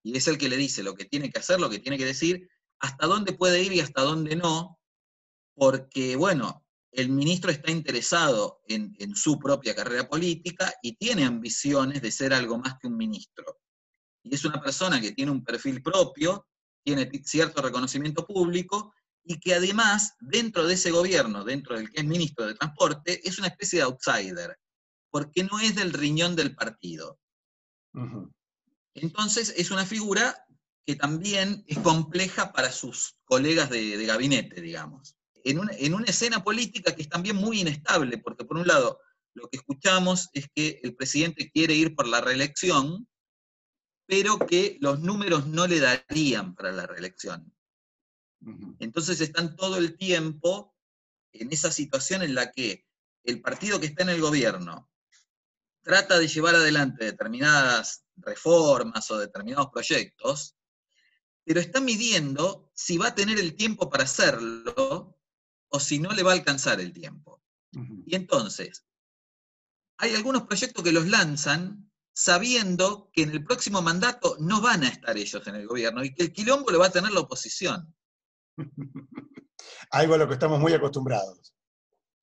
[0.02, 2.04] Y es el que le dice lo que tiene que hacer, lo que tiene que
[2.04, 2.48] decir,
[2.80, 4.77] hasta dónde puede ir y hasta dónde no,
[5.58, 12.00] porque, bueno, el ministro está interesado en, en su propia carrera política y tiene ambiciones
[12.00, 13.58] de ser algo más que un ministro.
[14.22, 16.46] Y es una persona que tiene un perfil propio,
[16.84, 18.94] tiene ti- cierto reconocimiento público
[19.24, 23.38] y que además, dentro de ese gobierno, dentro del que es ministro de Transporte, es
[23.38, 24.56] una especie de outsider,
[25.10, 27.18] porque no es del riñón del partido.
[28.94, 30.46] Entonces es una figura
[30.86, 35.17] que también es compleja para sus colegas de, de gabinete, digamos.
[35.48, 39.00] En una, en una escena política que es también muy inestable, porque por un lado
[39.32, 43.08] lo que escuchamos es que el presidente quiere ir por la reelección,
[44.06, 47.50] pero que los números no le darían para la reelección.
[48.78, 50.76] Entonces están todo el tiempo
[51.32, 52.84] en esa situación en la que
[53.24, 54.90] el partido que está en el gobierno
[55.82, 60.56] trata de llevar adelante determinadas reformas o determinados proyectos,
[61.42, 65.17] pero está midiendo si va a tener el tiempo para hacerlo
[65.70, 67.42] o si no le va a alcanzar el tiempo.
[68.06, 68.84] Y entonces,
[69.98, 74.88] hay algunos proyectos que los lanzan sabiendo que en el próximo mandato no van a
[74.88, 77.94] estar ellos en el gobierno y que el quilombo lo va a tener la oposición.
[79.90, 81.54] Algo a lo que estamos muy acostumbrados.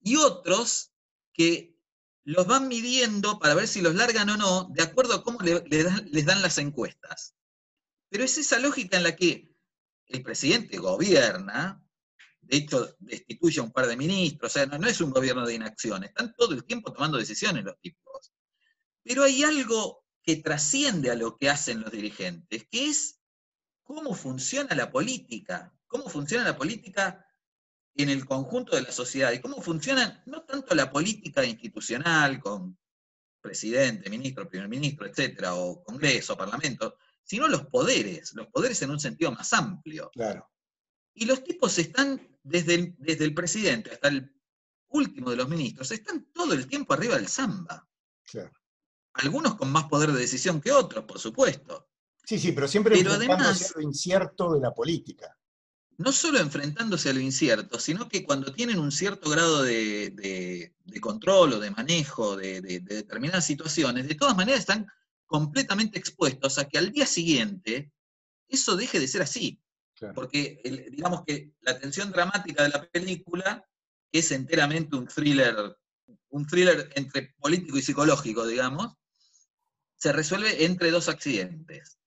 [0.02, 0.92] Y otros
[1.34, 1.76] que
[2.24, 5.64] los van midiendo para ver si los largan o no, de acuerdo a cómo le-
[5.68, 7.36] le dan- les dan las encuestas.
[8.10, 9.54] Pero es esa lógica en la que
[10.08, 11.85] el presidente gobierna,
[12.48, 15.46] de hecho destituye a un par de ministros, o sea, no, no es un gobierno
[15.46, 18.34] de inacción, están todo el tiempo tomando decisiones los tipos.
[19.04, 23.20] Pero hay algo que trasciende a lo que hacen los dirigentes, que es
[23.84, 27.26] cómo funciona la política, cómo funciona la política
[27.96, 32.78] en el conjunto de la sociedad y cómo funciona no tanto la política institucional con
[33.40, 39.00] presidente, ministro, primer ministro, etcétera, o congreso, parlamento, sino los poderes, los poderes en un
[39.00, 40.10] sentido más amplio.
[40.12, 40.50] Claro.
[41.16, 44.32] Y los tipos están, desde el, desde el presidente hasta el
[44.90, 47.88] último de los ministros, están todo el tiempo arriba del samba.
[48.30, 48.52] Claro.
[49.14, 51.90] Algunos con más poder de decisión que otros, por supuesto.
[52.24, 55.38] Sí, sí, pero siempre Pero enfrentándose además- a lo incierto de la política.
[55.98, 60.76] no solo enfrentándose a lo incierto, sino que cuando tienen un cierto grado de, de-
[60.84, 64.86] de control o de manejo de determinadas situaciones, de todas maneras están
[65.26, 67.94] completamente expuestos a que al día siguiente
[68.50, 69.62] eso deje de ser así.
[70.14, 73.66] Porque digamos que la tensión dramática de la película
[74.12, 75.78] es enteramente un thriller,
[76.30, 78.94] un thriller entre político y psicológico, digamos,
[79.98, 81.98] se resuelve entre dos accidentes.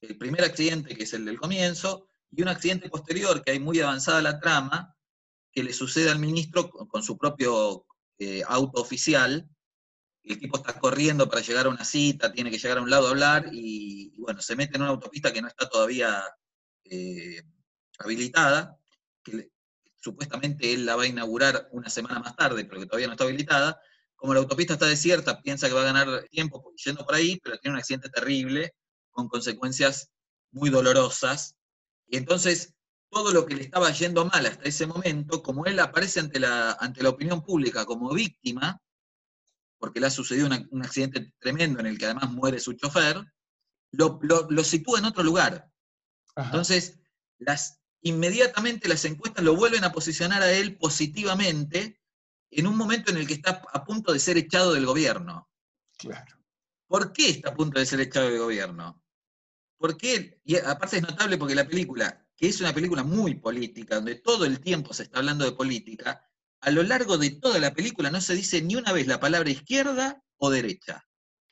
[0.00, 3.80] El primer accidente, que es el del comienzo, y un accidente posterior, que hay muy
[3.80, 4.94] avanzada la trama,
[5.52, 7.86] que le sucede al ministro con, su propio
[8.18, 9.48] eh, auto oficial.
[10.22, 13.06] El tipo está corriendo para llegar a una cita, tiene que llegar a un lado
[13.06, 16.22] a hablar, y bueno, se mete en una autopista que no está todavía
[16.90, 17.42] eh,
[17.98, 18.78] habilitada,
[19.22, 19.50] que
[20.00, 23.24] supuestamente él la va a inaugurar una semana más tarde, pero que todavía no está
[23.24, 23.80] habilitada.
[24.16, 27.58] Como la autopista está desierta, piensa que va a ganar tiempo yendo por ahí, pero
[27.58, 28.74] tiene un accidente terrible,
[29.10, 30.10] con consecuencias
[30.52, 31.56] muy dolorosas.
[32.06, 32.74] Y entonces,
[33.10, 36.72] todo lo que le estaba yendo mal hasta ese momento, como él aparece ante la,
[36.72, 38.80] ante la opinión pública como víctima,
[39.78, 43.22] porque le ha sucedido un accidente tremendo en el que además muere su chofer,
[43.92, 45.70] lo, lo- lo sitúa en otro lugar.
[46.38, 46.48] Ajá.
[46.50, 46.98] Entonces,
[47.38, 52.00] las, inmediatamente las encuestas lo vuelven a posicionar a él positivamente
[52.50, 55.50] en un momento en el que está a punto de ser echado del gobierno.
[55.98, 56.36] Claro.
[56.86, 59.02] ¿Por qué está a punto de ser echado del gobierno?
[59.78, 64.14] Porque, y aparte es notable porque la película, que es una película muy política, donde
[64.14, 66.24] todo el tiempo se está hablando de política,
[66.60, 69.50] a lo largo de toda la película no se dice ni una vez la palabra
[69.50, 71.04] izquierda o derecha.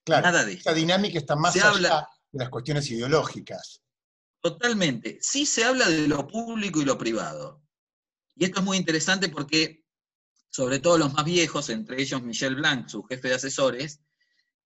[0.05, 0.27] Claro.
[0.27, 3.83] Nada de Esa dinámica está más Se allá habla- de las cuestiones ideológicas.
[4.41, 5.19] Totalmente.
[5.21, 7.63] Sí se habla de lo público y lo privado.
[8.37, 9.85] Y esto es muy interesante porque,
[10.51, 14.01] sobre todo los más viejos, entre ellos Michel Blanc, su jefe de asesores,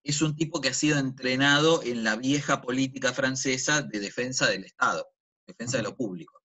[0.03, 4.65] es un tipo que ha sido entrenado en la vieja política francesa de defensa del
[4.65, 5.07] Estado,
[5.47, 6.43] defensa de lo público.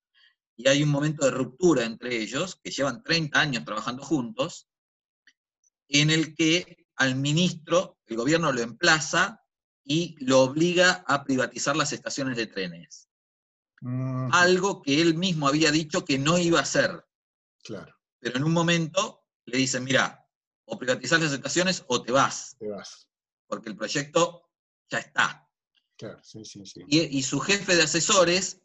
[0.57, 4.69] Y hay un momento de ruptura entre ellos, que llevan 30 años trabajando juntos,
[5.89, 9.43] en el que al ministro el gobierno lo emplaza
[9.85, 13.06] y lo obliga a privatizar las estaciones de trenes
[13.81, 17.07] Mm, algo que él mismo había dicho que no iba a hacer.
[17.63, 20.27] claro, Pero en un momento le dicen, mira,
[20.65, 23.09] o privatizar las estaciones o te vas, te vas.
[23.47, 24.51] porque el proyecto
[24.91, 25.49] ya está.
[25.97, 26.83] Claro, sí, sí, sí.
[26.89, 28.61] Y, y su jefe de asesores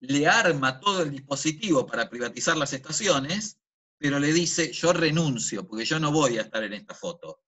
[0.00, 3.58] le arma todo el dispositivo para privatizar las estaciones,
[3.98, 7.42] pero le dice, yo renuncio, porque yo no voy a estar en esta foto.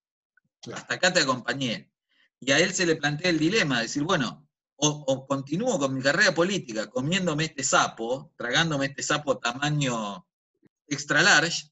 [0.62, 0.80] Claro.
[0.80, 1.92] Hasta acá te acompañé.
[2.40, 4.45] Y a él se le plantea el dilema, de decir, bueno,
[4.76, 10.26] o, o continúo con mi carrera política comiéndome este sapo, tragándome este sapo tamaño
[10.86, 11.70] extra large,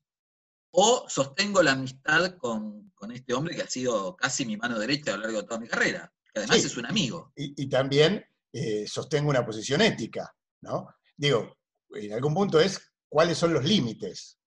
[0.70, 5.12] o sostengo la amistad con, con este hombre que ha sido casi mi mano derecha
[5.14, 6.66] a lo largo de toda mi carrera, que además Sí.
[6.66, 7.32] es un amigo.
[7.36, 10.88] Y, y también eh, sostengo una posición ética, ¿no?
[11.16, 11.56] Digo,
[11.90, 14.38] en algún punto es cuáles son los límites.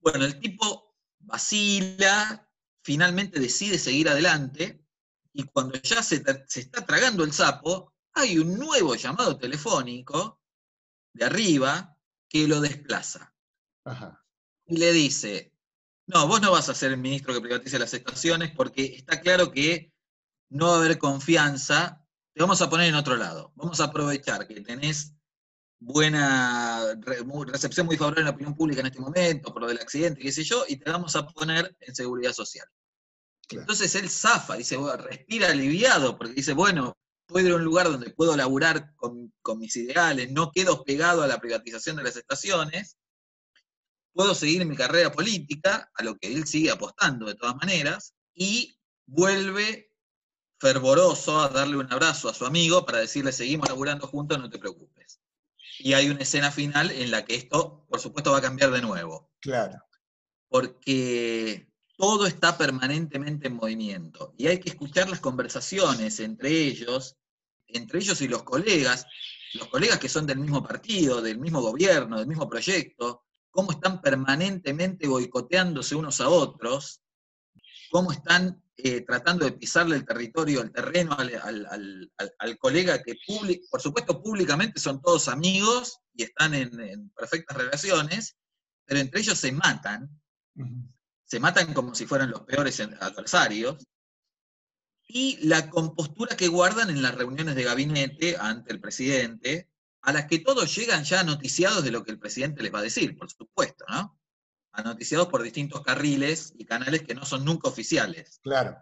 [0.00, 2.46] Bueno, el tipo vacila,
[2.82, 4.84] finalmente decide seguir adelante,
[5.32, 10.40] y cuando ya se, se está tragando el sapo, hay un nuevo llamado telefónico
[11.14, 11.96] de arriba
[12.28, 13.34] que lo desplaza.
[13.84, 14.24] Ajá.
[14.66, 15.52] Y le dice,
[16.06, 19.50] no, vos no vas a ser el ministro que privatice las estaciones porque está claro
[19.50, 19.92] que
[20.50, 22.04] no va a haber confianza,
[22.34, 23.52] te vamos a poner en otro lado.
[23.54, 25.14] Vamos a aprovechar que tenés
[25.80, 26.94] buena
[27.46, 30.30] recepción muy favorable en la opinión pública en este momento, por lo del accidente, qué
[30.30, 32.66] sé yo, y te vamos a poner en seguridad social.
[33.48, 36.96] Entonces él zafa, dice, bueno, respira aliviado, porque dice, bueno,
[37.30, 41.22] puedo ir a un lugar donde puedo laburar con, con mis ideales, no quedo pegado
[41.22, 42.98] a la privatización de las estaciones,
[44.12, 48.76] puedo seguir mi carrera política, a lo que él sigue apostando de todas maneras, y
[49.06, 49.90] vuelve
[50.58, 54.58] fervoroso a darle un abrazo a su amigo para decirle, seguimos laburando juntos, no te
[54.58, 55.20] preocupes.
[55.78, 58.82] Y hay una escena final en la que esto, por supuesto, va a cambiar de
[58.82, 59.30] nuevo.
[59.40, 59.78] Claro.
[60.48, 64.34] Porque todo está permanentemente en movimiento.
[64.36, 67.16] Y hay que escuchar las conversaciones entre ellos,
[67.74, 69.06] entre ellos y los colegas,
[69.54, 74.00] los colegas que son del mismo partido, del mismo gobierno, del mismo proyecto, cómo están
[74.00, 77.00] permanentemente boicoteándose unos a otros,
[77.90, 82.58] cómo están eh, tratando de pisarle el territorio, el terreno al, al- al- al- al
[82.58, 88.36] colega que, public- por supuesto, públicamente son todos amigos y están en, en perfectas relaciones,
[88.86, 90.08] pero entre ellos se matan,
[91.24, 93.84] se matan como si fueran los peores adversarios,
[95.12, 99.68] y la compostura que guardan en las reuniones de gabinete ante el presidente,
[100.02, 102.82] a las que todos llegan ya noticiados de lo que el presidente les va a
[102.82, 104.18] decir, por supuesto, ¿no?
[104.72, 108.38] Anoticiados por distintos carriles y canales que no son nunca oficiales.
[108.42, 108.78] Claro.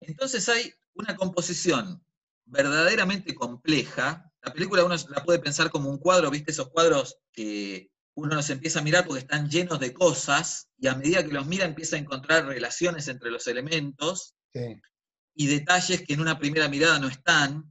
[0.00, 2.04] Entonces hay una composición
[2.44, 4.32] verdaderamente compleja.
[4.42, 6.50] La película uno la puede pensar como un cuadro, ¿viste?
[6.50, 10.96] Esos cuadros que uno los empieza a mirar porque están llenos de cosas y a
[10.96, 14.80] medida que los mira empieza a encontrar relaciones entre los elementos Sí.
[15.34, 17.70] Y detalles que en una primera mirada no están.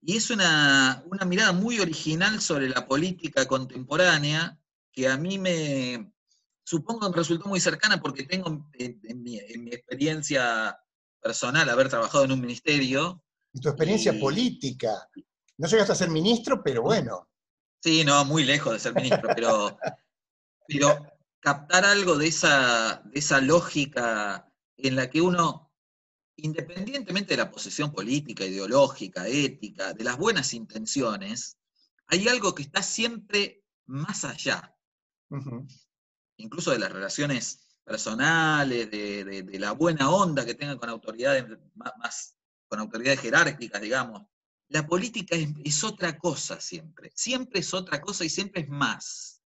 [0.00, 4.58] Y es una, una mirada muy original sobre la política contemporánea
[4.92, 6.12] que a mí me,
[6.64, 10.78] supongo que me resultó muy cercana porque tengo en, en mi, en mi experiencia
[11.20, 13.22] personal haber trabajado en un ministerio.
[13.52, 15.08] Y tu experiencia Y- política.
[15.56, 17.28] No llegaste a ser ministro, pero bueno.
[17.82, 19.76] Sí, no, muy lejos de ser ministro, pero,
[20.68, 21.06] pero
[21.40, 25.67] captar algo de esa, de esa lógica en la que uno,
[26.38, 31.58] independientemente de la posición política, ideológica, ética, de las buenas intenciones,
[32.06, 34.74] hay algo que está siempre más allá,
[36.36, 41.44] incluso de las relaciones personales, de, de- de la buena onda que tengan con autoridades
[41.74, 42.36] más, más-
[42.68, 44.22] con autoridades jerárquicas, digamos.
[44.68, 49.42] La política es, es otra cosa siempre, siempre es otra cosa y siempre es más.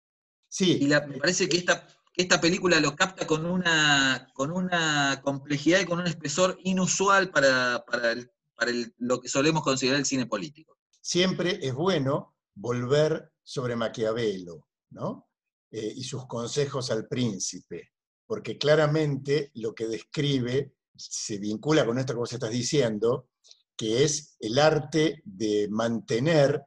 [0.47, 0.77] Sí.
[0.81, 5.79] Y la- me parece que esta, esta película lo capta con una, con una complejidad
[5.81, 10.77] y con un espesor inusual para, para el- lo que solemos considerar el cine político.
[10.99, 15.29] Siempre es bueno volver sobre Maquiavelo, ¿no?
[15.69, 17.91] Eh, y sus consejos al príncipe,
[18.25, 23.29] porque claramente lo que describe se vincula con esto que vos estás diciendo,
[23.75, 26.63] que es el arte de mantener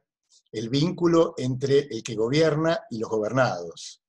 [0.53, 4.01] el vínculo entre el que gobierna y los gobernados,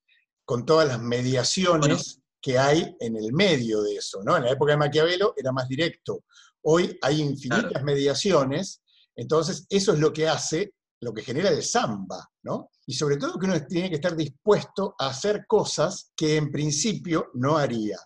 [0.45, 4.37] con todas las mediaciones que hay en el medio de eso, ¿no?
[4.37, 6.25] En la época de Maquiavelo era más directo.
[6.63, 8.83] Hoy hay infinitas mediaciones,
[9.15, 12.71] entonces eso es lo que hace, lo que genera el samba, ¿no?
[12.87, 17.31] Y sobre todo que uno tiene que estar dispuesto a hacer cosas que en principio
[17.35, 17.99] no haría,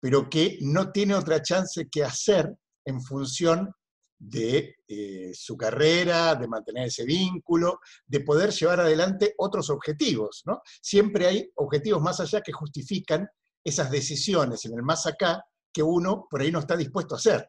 [0.00, 2.52] pero que no tiene otra chance que hacer
[2.84, 3.72] en función
[4.18, 10.60] de eh, su carrera, de mantener ese vínculo, de poder llevar adelante otros objetivos, ¿no?
[10.80, 13.28] Siempre hay objetivos más allá que justifican
[13.64, 17.48] esas decisiones en el más acá que uno por ahí no está dispuesto a hacer.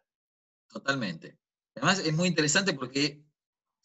[0.68, 1.38] Totalmente.
[1.76, 3.24] Además es muy interesante porque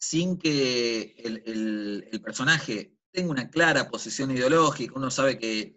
[0.00, 5.76] sin que el, el- el personaje tenga una clara posición ideológica, uno sabe que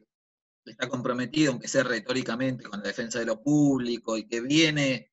[0.66, 5.12] está comprometido, aunque sea retóricamente, con la defensa de lo público y que viene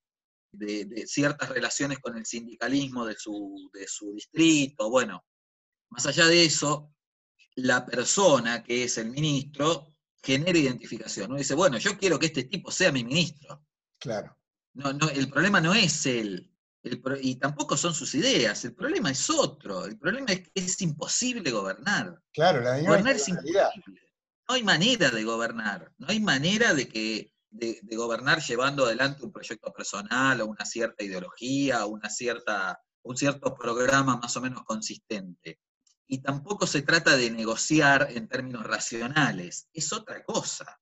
[0.53, 4.91] de, de ciertas relaciones con el sindicalismo de su, de su distrito.
[4.91, 5.25] Bueno,
[5.91, 6.95] más allá de eso,
[7.57, 11.31] la persona que es el ministro genera identificación.
[11.31, 13.67] Uno dice, bueno, yo quiero que este tipo sea mi ministro.
[13.99, 14.37] Claro.
[14.75, 16.49] No, no, el problema no es él,
[16.85, 20.51] el pro- y tampoco son sus ideas, el problema es otro, el problema es que
[20.55, 22.23] es imposible gobernar.
[22.33, 23.61] Claro, la Gobernar es imposible.
[24.49, 29.25] No hay manera de gobernar, no hay manera de, que, de, de gobernar llevando adelante
[29.25, 34.41] un proyecto personal o una cierta ideología o una cierta, un cierto programa más o
[34.41, 35.59] menos consistente.
[36.07, 40.79] Y tampoco se trata de negociar en términos racionales, es otra cosa.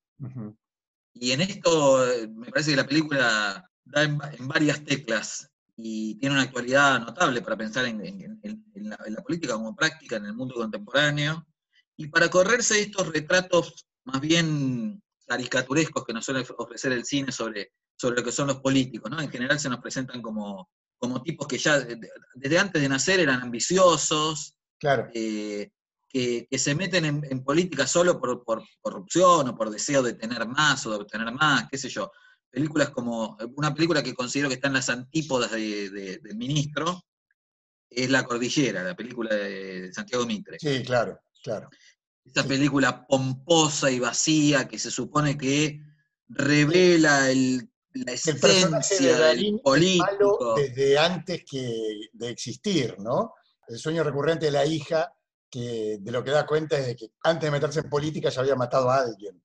[1.14, 5.50] Y en esto eh, me parece que la película da en, va- en varias teclas
[5.76, 9.54] y tiene una actualidad notable para pensar en, en- en- en la, en la política
[9.54, 11.46] como práctica en el mundo contemporáneo
[11.96, 17.72] y para correrse estos retratos más bien caricaturescos que nos suele ofrecer el cine sobre,
[17.96, 19.10] sobre lo que son los políticos.
[19.10, 19.20] ¿no?
[19.20, 22.88] En general se nos presentan como, como tipos que ya de- de- desde antes de
[22.88, 25.08] nacer eran ambiciosos, Claro.
[25.14, 25.70] eh,
[26.08, 30.14] que, que se meten en, en política solo por, por corrupción o por deseo de
[30.14, 32.10] tener más o de obtener más, qué sé yo.
[32.50, 37.02] películas como, una película que considero que está en las antípodas de- de- del ministro,
[37.90, 40.58] es La Cordillera, la película de Santiago Mitre.
[40.58, 41.68] Sí, claro, claro.
[42.34, 45.80] Esa película pomposa y vacía que se supone que
[46.28, 50.54] revela el, la El de esencia Darín del es político.
[50.56, 53.34] desde antes que de existir, ¿no?
[53.66, 55.12] El sueño recurrente de la hija,
[55.50, 58.40] que de lo que da cuenta es de que antes de meterse en política ya
[58.40, 59.42] había matado a alguien.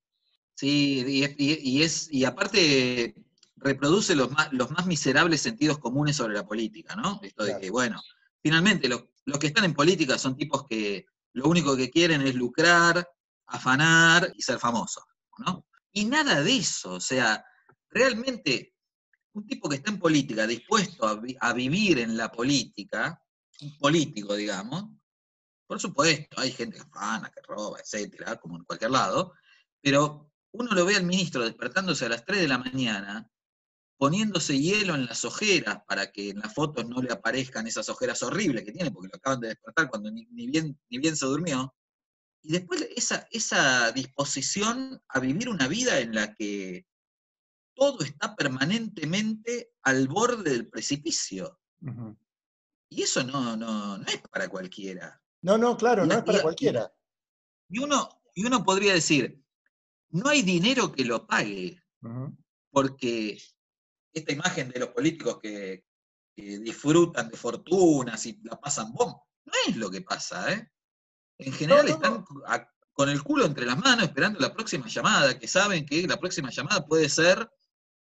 [0.56, 3.16] Sí, y, es- y- es, y aparte
[3.56, 7.20] reproduce los más, los más miserables sentidos comunes sobre la política, ¿no?
[7.24, 8.02] Esto de que, bueno,
[8.42, 12.36] finalmente los, los que están en política son tipos que lo único que quieren es
[12.36, 13.08] lucrar,
[13.48, 15.04] afanar y ser famosos,
[15.40, 15.68] ¿no?
[15.92, 17.44] Y nada de eso, o sea,
[17.90, 18.74] realmente
[19.34, 23.20] un tipo que está en política, dispuesto a, a vivir en la política,
[23.62, 24.86] un político, digamos,
[25.66, 29.34] por supuesto, hay gente que afana, que roba, etcétera, como en cualquier lado,
[29.82, 33.28] pero uno lo ve al ministro despertándose a las 3 de la mañana,
[33.98, 38.22] poniéndose hielo en las ojeras para que en las fotos no le aparezcan esas ojeras
[38.24, 41.26] horribles que tiene, porque lo acaban de despertar cuando ni, ni bien, ni bien se
[41.26, 41.74] durmió.
[42.42, 46.86] Y después esa, esa disposición a vivir una vida en la que
[47.76, 51.60] todo está permanentemente al borde del precipicio.
[52.90, 55.22] Y eso no, no, no es para cualquiera.
[55.42, 56.94] No, no, claro, no es para y- cualquiera.
[57.70, 59.42] Y uno, y uno podría decir,
[60.10, 61.82] no hay dinero que lo pague,
[62.72, 63.42] porque
[64.14, 65.86] esta imagen de los políticos que,
[66.36, 69.14] que disfrutan de fortunas y la pasan bom,
[69.46, 70.70] no es lo que pasa, ¿eh?
[71.40, 75.48] En general están a- con el culo entre las manos esperando la próxima llamada, que
[75.48, 77.50] saben que la próxima llamada puede ser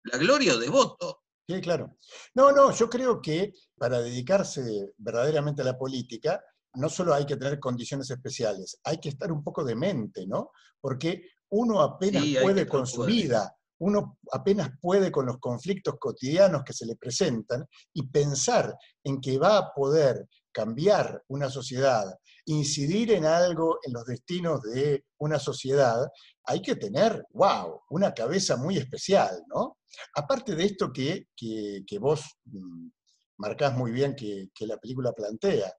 [0.05, 1.23] la gloria o devoto.
[1.49, 1.97] Sí, claro.
[2.35, 6.45] No, no, yo creo que para dedicarse verdaderamente a la política,
[6.75, 10.51] no solo hay que tener condiciones especiales, hay que estar un poco de mente, ¿no?
[10.81, 16.63] Porque uno apenas Sí, puede con su vida, uno apenas puede con los conflictos cotidianos
[16.65, 22.05] que se le presentan y pensar en que va a poder cambiar una sociedad,
[22.47, 26.07] incidir en algo en los destinos de una sociedad,
[26.45, 29.79] hay que tener, wow, una cabeza muy especial, ¿no?
[30.15, 32.89] Aparte de esto que, que- que vos mm,
[33.39, 35.73] marcás muy bien que, que la película plantea,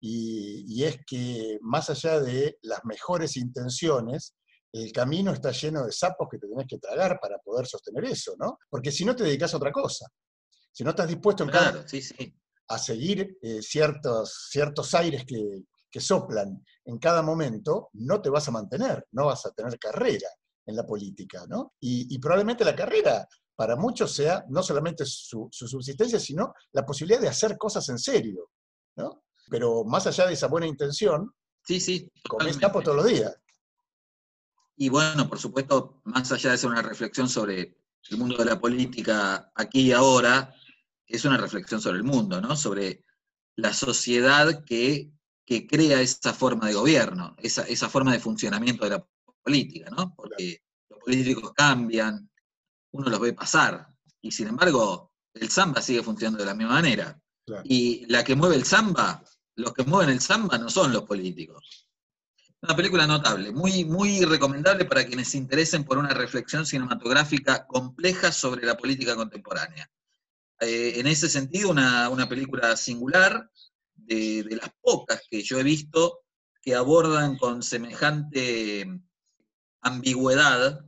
[0.00, 4.34] y, y es que más allá de las mejores intenciones,
[4.72, 8.34] el camino está lleno de sapos que te tenés que tragar para poder sostener eso,
[8.38, 8.58] ¿no?
[8.68, 10.06] Porque si no te dedicas a otra cosa,
[10.72, 12.34] si no estás dispuesto en cada- Claro, sí, sí.
[12.68, 18.46] a seguir eh, ciertos, ciertos aires que, que soplan en cada momento, no te vas
[18.46, 20.28] a mantener, no vas a tener carrera
[20.66, 21.74] en la política, ¿no?
[21.80, 26.86] Y, y probablemente la carrera para muchos sea no solamente su, su subsistencia, sino la
[26.86, 28.50] posibilidad de hacer cosas en serio,
[28.96, 29.24] ¿no?
[29.50, 31.34] Pero más allá de esa buena intención,
[31.66, 32.10] Sí, sí.
[32.28, 33.36] comés todos los días.
[34.80, 37.76] Y bueno, por supuesto, más allá de ser una reflexión sobre
[38.08, 40.54] el mundo de la política aquí y ahora,
[41.06, 42.56] es una reflexión sobre el mundo, ¿no?
[42.56, 43.04] Sobre
[43.56, 45.12] la sociedad que,
[45.44, 49.06] que crea esa forma de gobierno, esa, esa forma de funcionamiento de la
[49.42, 50.14] política, ¿no?
[50.14, 52.30] Porque los políticos cambian,
[52.92, 53.86] uno los ve pasar,
[54.22, 57.20] y sin embargo, el samba sigue funcionando de la misma manera.
[57.44, 57.64] Claro.
[57.66, 59.22] Y la que mueve el samba,
[59.56, 61.89] los que mueven el samba no son los políticos.
[62.62, 68.32] Una película notable, muy, muy recomendable para quienes se interesen por una reflexión cinematográfica compleja
[68.32, 69.90] sobre la política contemporánea.
[70.60, 73.50] Eh, en ese sentido, una, una película singular,
[73.94, 76.20] de, de las pocas que yo he visto
[76.62, 78.86] que abordan con semejante
[79.82, 80.84] ambigüedad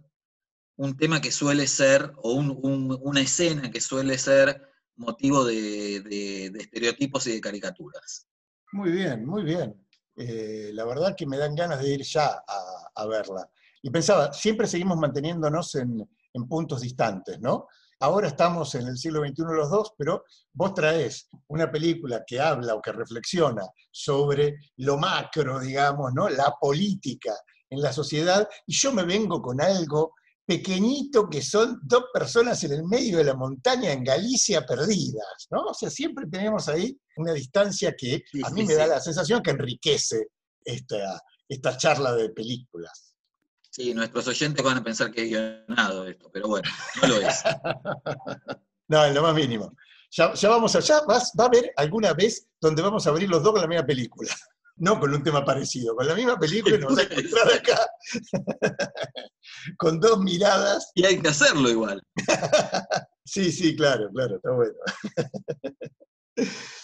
[0.76, 4.60] un tema que suele ser, o un- un- una escena que suele ser
[4.96, 8.26] motivo de, de- de estereotipos y de caricaturas.
[8.72, 9.74] Muy bien, muy bien.
[10.16, 12.42] Eh, la verdad que me dan ganas de ir ya
[12.94, 13.48] a, verla.
[13.82, 17.66] Y pensaba, siempre seguimos manteniéndonos en, en puntos distantes, ¿no?
[18.00, 22.74] Ahora estamos en el siglo XXI los dos, pero vos traes una película que habla
[22.74, 26.28] o que reflexiona sobre lo macro, digamos, ¿no?
[26.28, 27.32] La política
[27.70, 30.14] en la sociedad, y yo me vengo con algo
[30.44, 35.62] pequeñito que son dos personas en el medio de la montaña en Galicia perdidas, ¿no?
[35.62, 39.50] O sea, siempre tenemos ahí una distancia que a mí me da la sensación que
[39.50, 40.28] enriquece
[40.64, 43.14] esta, esta charla de películas.
[43.70, 46.68] Sí, nuestros oyentes van a pensar que es guionado esto, pero bueno,
[47.00, 47.42] no lo es.
[48.88, 49.72] No, en lo más mínimo.
[50.10, 53.42] Ya, ya vamos allá, vas, va a haber alguna vez donde vamos a abrir los
[53.42, 54.30] dos con la misma película.
[54.82, 57.88] No con un tema parecido, con la misma película y nos vamos a encontrar acá
[59.78, 60.90] con dos miradas.
[60.96, 62.02] Y hay que hacerlo igual.
[63.24, 64.74] Sí, sí, claro, claro, está bueno.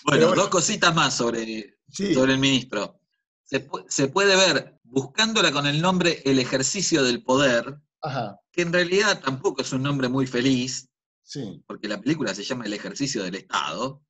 [0.04, 0.34] Bueno, bueno.
[0.34, 2.14] dos cositas más sobre, Sí.
[2.14, 3.00] sobre el ministro.
[3.44, 8.62] Se, pu- se puede ver, buscándola con el nombre El ejercicio del poder, Ajá, que
[8.62, 10.88] en realidad tampoco es un nombre muy feliz,
[11.24, 14.00] Sí, porque la película se llama El ejercicio del Estado,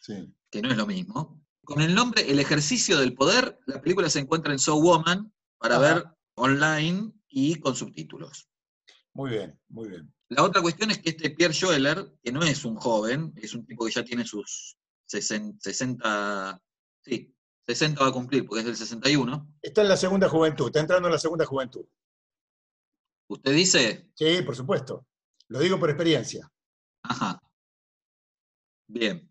[0.00, 0.34] sí.
[0.50, 1.43] que no es lo mismo.
[1.64, 5.76] Con el nombre El ejercicio del poder, la película se encuentra en So Woman para
[5.76, 5.94] Ajá.
[5.94, 6.04] ver
[6.36, 8.48] online y con subtítulos.
[9.12, 10.12] Muy bien, muy bien.
[10.28, 13.64] La otra cuestión es que este Pierre Schoeller, que no es un joven, es un
[13.64, 16.60] tipo que ya tiene sus 60, 60
[17.02, 17.34] sí,
[17.66, 19.54] 60 va a cumplir, porque es del 61.
[19.62, 21.86] Está en la segunda juventud, está entrando en la segunda juventud.
[23.28, 25.06] Usted dice, Sí, por supuesto.
[25.48, 26.50] Lo digo por experiencia.
[27.02, 27.40] ajá,
[28.88, 29.30] bien,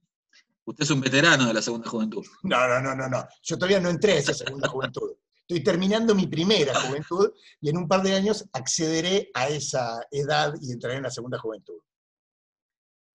[0.66, 2.26] usted es un veterano de la segunda juventud.
[2.43, 3.28] No, no, no, no, no.
[3.43, 5.11] Yo todavía no entré a esa segunda juventud.
[5.47, 10.53] Estoy terminando mi primera juventud y en un par de años accederé a esa edad
[10.61, 11.80] y entraré en la segunda juventud.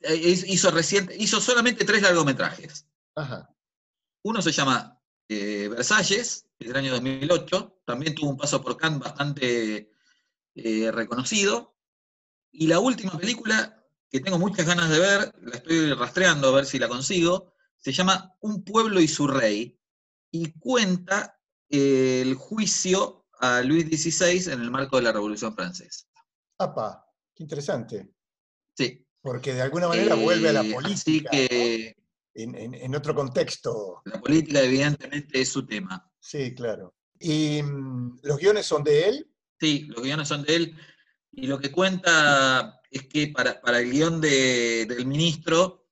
[0.01, 2.87] Eh, hiz- Hizo, reciente, hizo solamente tres largometrajes.
[3.17, 3.49] Ajá.
[4.23, 9.93] Uno se llama eh, Versalles, del año 2008, también tuvo un paso por Cannes bastante
[10.55, 11.77] eh, reconocido.
[12.53, 13.78] Y la última película,
[14.11, 17.93] que tengo muchas ganas de ver, la estoy rastreando a ver si la consigo, se
[17.93, 19.79] llama Un pueblo y su rey,
[20.31, 21.39] y cuenta
[21.71, 26.07] eh, el juicio a Luis XVI en el marco de la Revolución Francesa.
[26.59, 27.05] Apa,
[27.35, 28.11] qué interesante.
[28.77, 29.05] Sí.
[29.21, 31.97] Porque de alguna manera vuelve a la Eh, política Así que
[32.35, 34.01] en, en- en otro contexto.
[34.05, 36.09] la política evidentemente es su tema.
[36.21, 36.95] Sí, claro.
[37.21, 39.31] ¿Y mm, los guiones son de él?
[39.61, 40.77] Sí, los guiones son de él.
[41.41, 45.87] Y lo que cuenta es que para, para el guion de- del ministro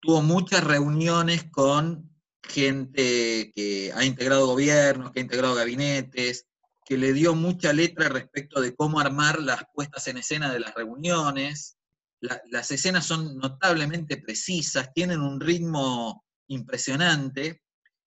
[0.00, 2.10] tuvo muchas reuniones con
[2.42, 6.48] gente que ha integrado gobiernos, que ha integrado gabinetes,
[6.84, 10.74] que le dio mucha letra respecto de cómo armar las puestas en escena de las
[10.74, 11.76] reuniones.
[12.18, 17.62] La- las escenas son notablemente precisas, tienen un ritmo impresionante.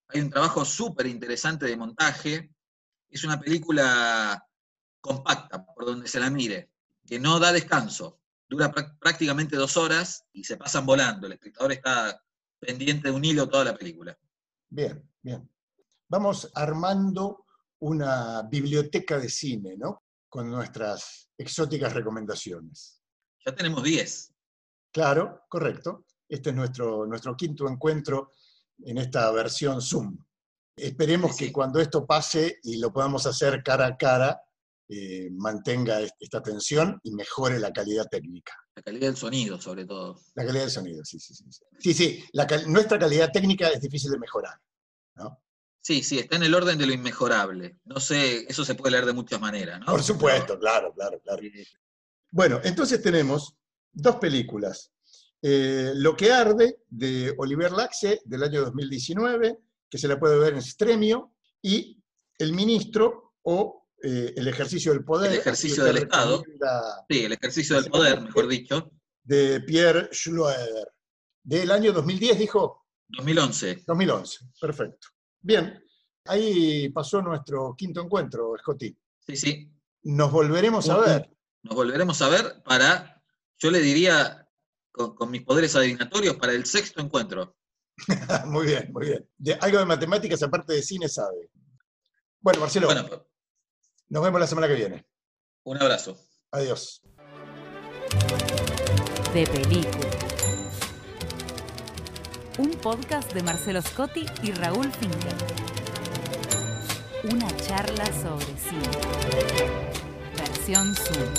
[0.10, 2.52] Hay un trabajo súper interesante de montaje.
[3.10, 4.46] Es una película
[5.06, 6.72] compacta, por donde se la mire,
[7.06, 8.20] que no da descanso.
[8.50, 11.28] Dura prá- prácticamente dos horas y se pasan volando.
[11.28, 12.20] El espectador está
[12.60, 14.18] pendiente de un hilo toda la película.
[14.70, 15.48] Bien, bien.
[16.10, 17.46] Vamos armando
[17.80, 20.04] una biblioteca de cine, ¿no?
[20.28, 23.02] Con nuestras exóticas recomendaciones.
[23.46, 24.34] Ya tenemos 10.
[24.92, 26.06] Claro, correcto.
[26.28, 28.32] Este es nuestro, nuestro quinto encuentro
[28.84, 30.18] en esta versión Zoom.
[30.76, 31.46] Esperemos sí.
[31.46, 34.42] que cuando esto pase y lo podamos hacer cara a cara,
[34.90, 38.54] eh, mantenga est- esta tensión y mejore la calidad técnica.
[38.76, 40.20] La calidad del sonido, sobre todo.
[40.36, 41.44] La calidad del sonido, sí, sí, sí.
[41.80, 44.60] Sí, sí, la cal- nuestra calidad técnica es difícil de mejorar.
[45.16, 45.42] ¿no?
[45.82, 47.78] Sí, sí, está en el orden de lo inmejorable.
[47.86, 49.86] No sé, eso se puede leer de muchas maneras, ¿no?
[49.88, 51.42] Por supuesto, claro, claro, claro.
[52.32, 53.56] Bueno, entonces tenemos
[53.94, 54.92] dos películas.
[55.42, 59.60] Eh, Lo que arde, de Oliver Laxe, del año 2019,
[59.90, 62.02] que se la puede ver en Stremio, y
[62.40, 65.32] El Ministro, o eh, El ejercicio del poder.
[65.32, 66.44] El ejercicio del Estado.
[67.10, 68.92] Sí, el ejercicio del poder, mejor dicho.
[69.24, 70.88] De Pierre Schloeder,
[71.44, 72.86] del año 2010, dijo.
[73.08, 73.84] 2011.
[73.86, 75.08] 2011, perfecto.
[75.42, 75.80] Bien,
[76.26, 78.96] ahí pasó nuestro quinto encuentro, Scotty.
[79.20, 79.72] Sí, sí.
[80.04, 81.30] Nos volveremos a ver.
[81.64, 83.22] Nos volveremos a ver para,
[83.58, 84.48] yo le diría,
[84.92, 87.56] con, con mis poderes adivinatorios, para el sexto encuentro.
[88.48, 89.30] muy bien, muy bien.
[89.38, 91.50] De, algo de matemáticas aparte de cine sabe.
[92.40, 93.28] Bueno, Marcelo, Bueno,
[94.10, 95.06] nos vemos la semana que viene.
[95.64, 96.18] un abrazo.
[96.52, 97.02] Adiós.
[99.34, 100.10] De película.
[102.58, 105.36] Un podcast de Marcelo Scotti y Raúl Finkel.
[107.34, 108.90] Una charla sobre cine.
[110.38, 111.34] Versión Zoom.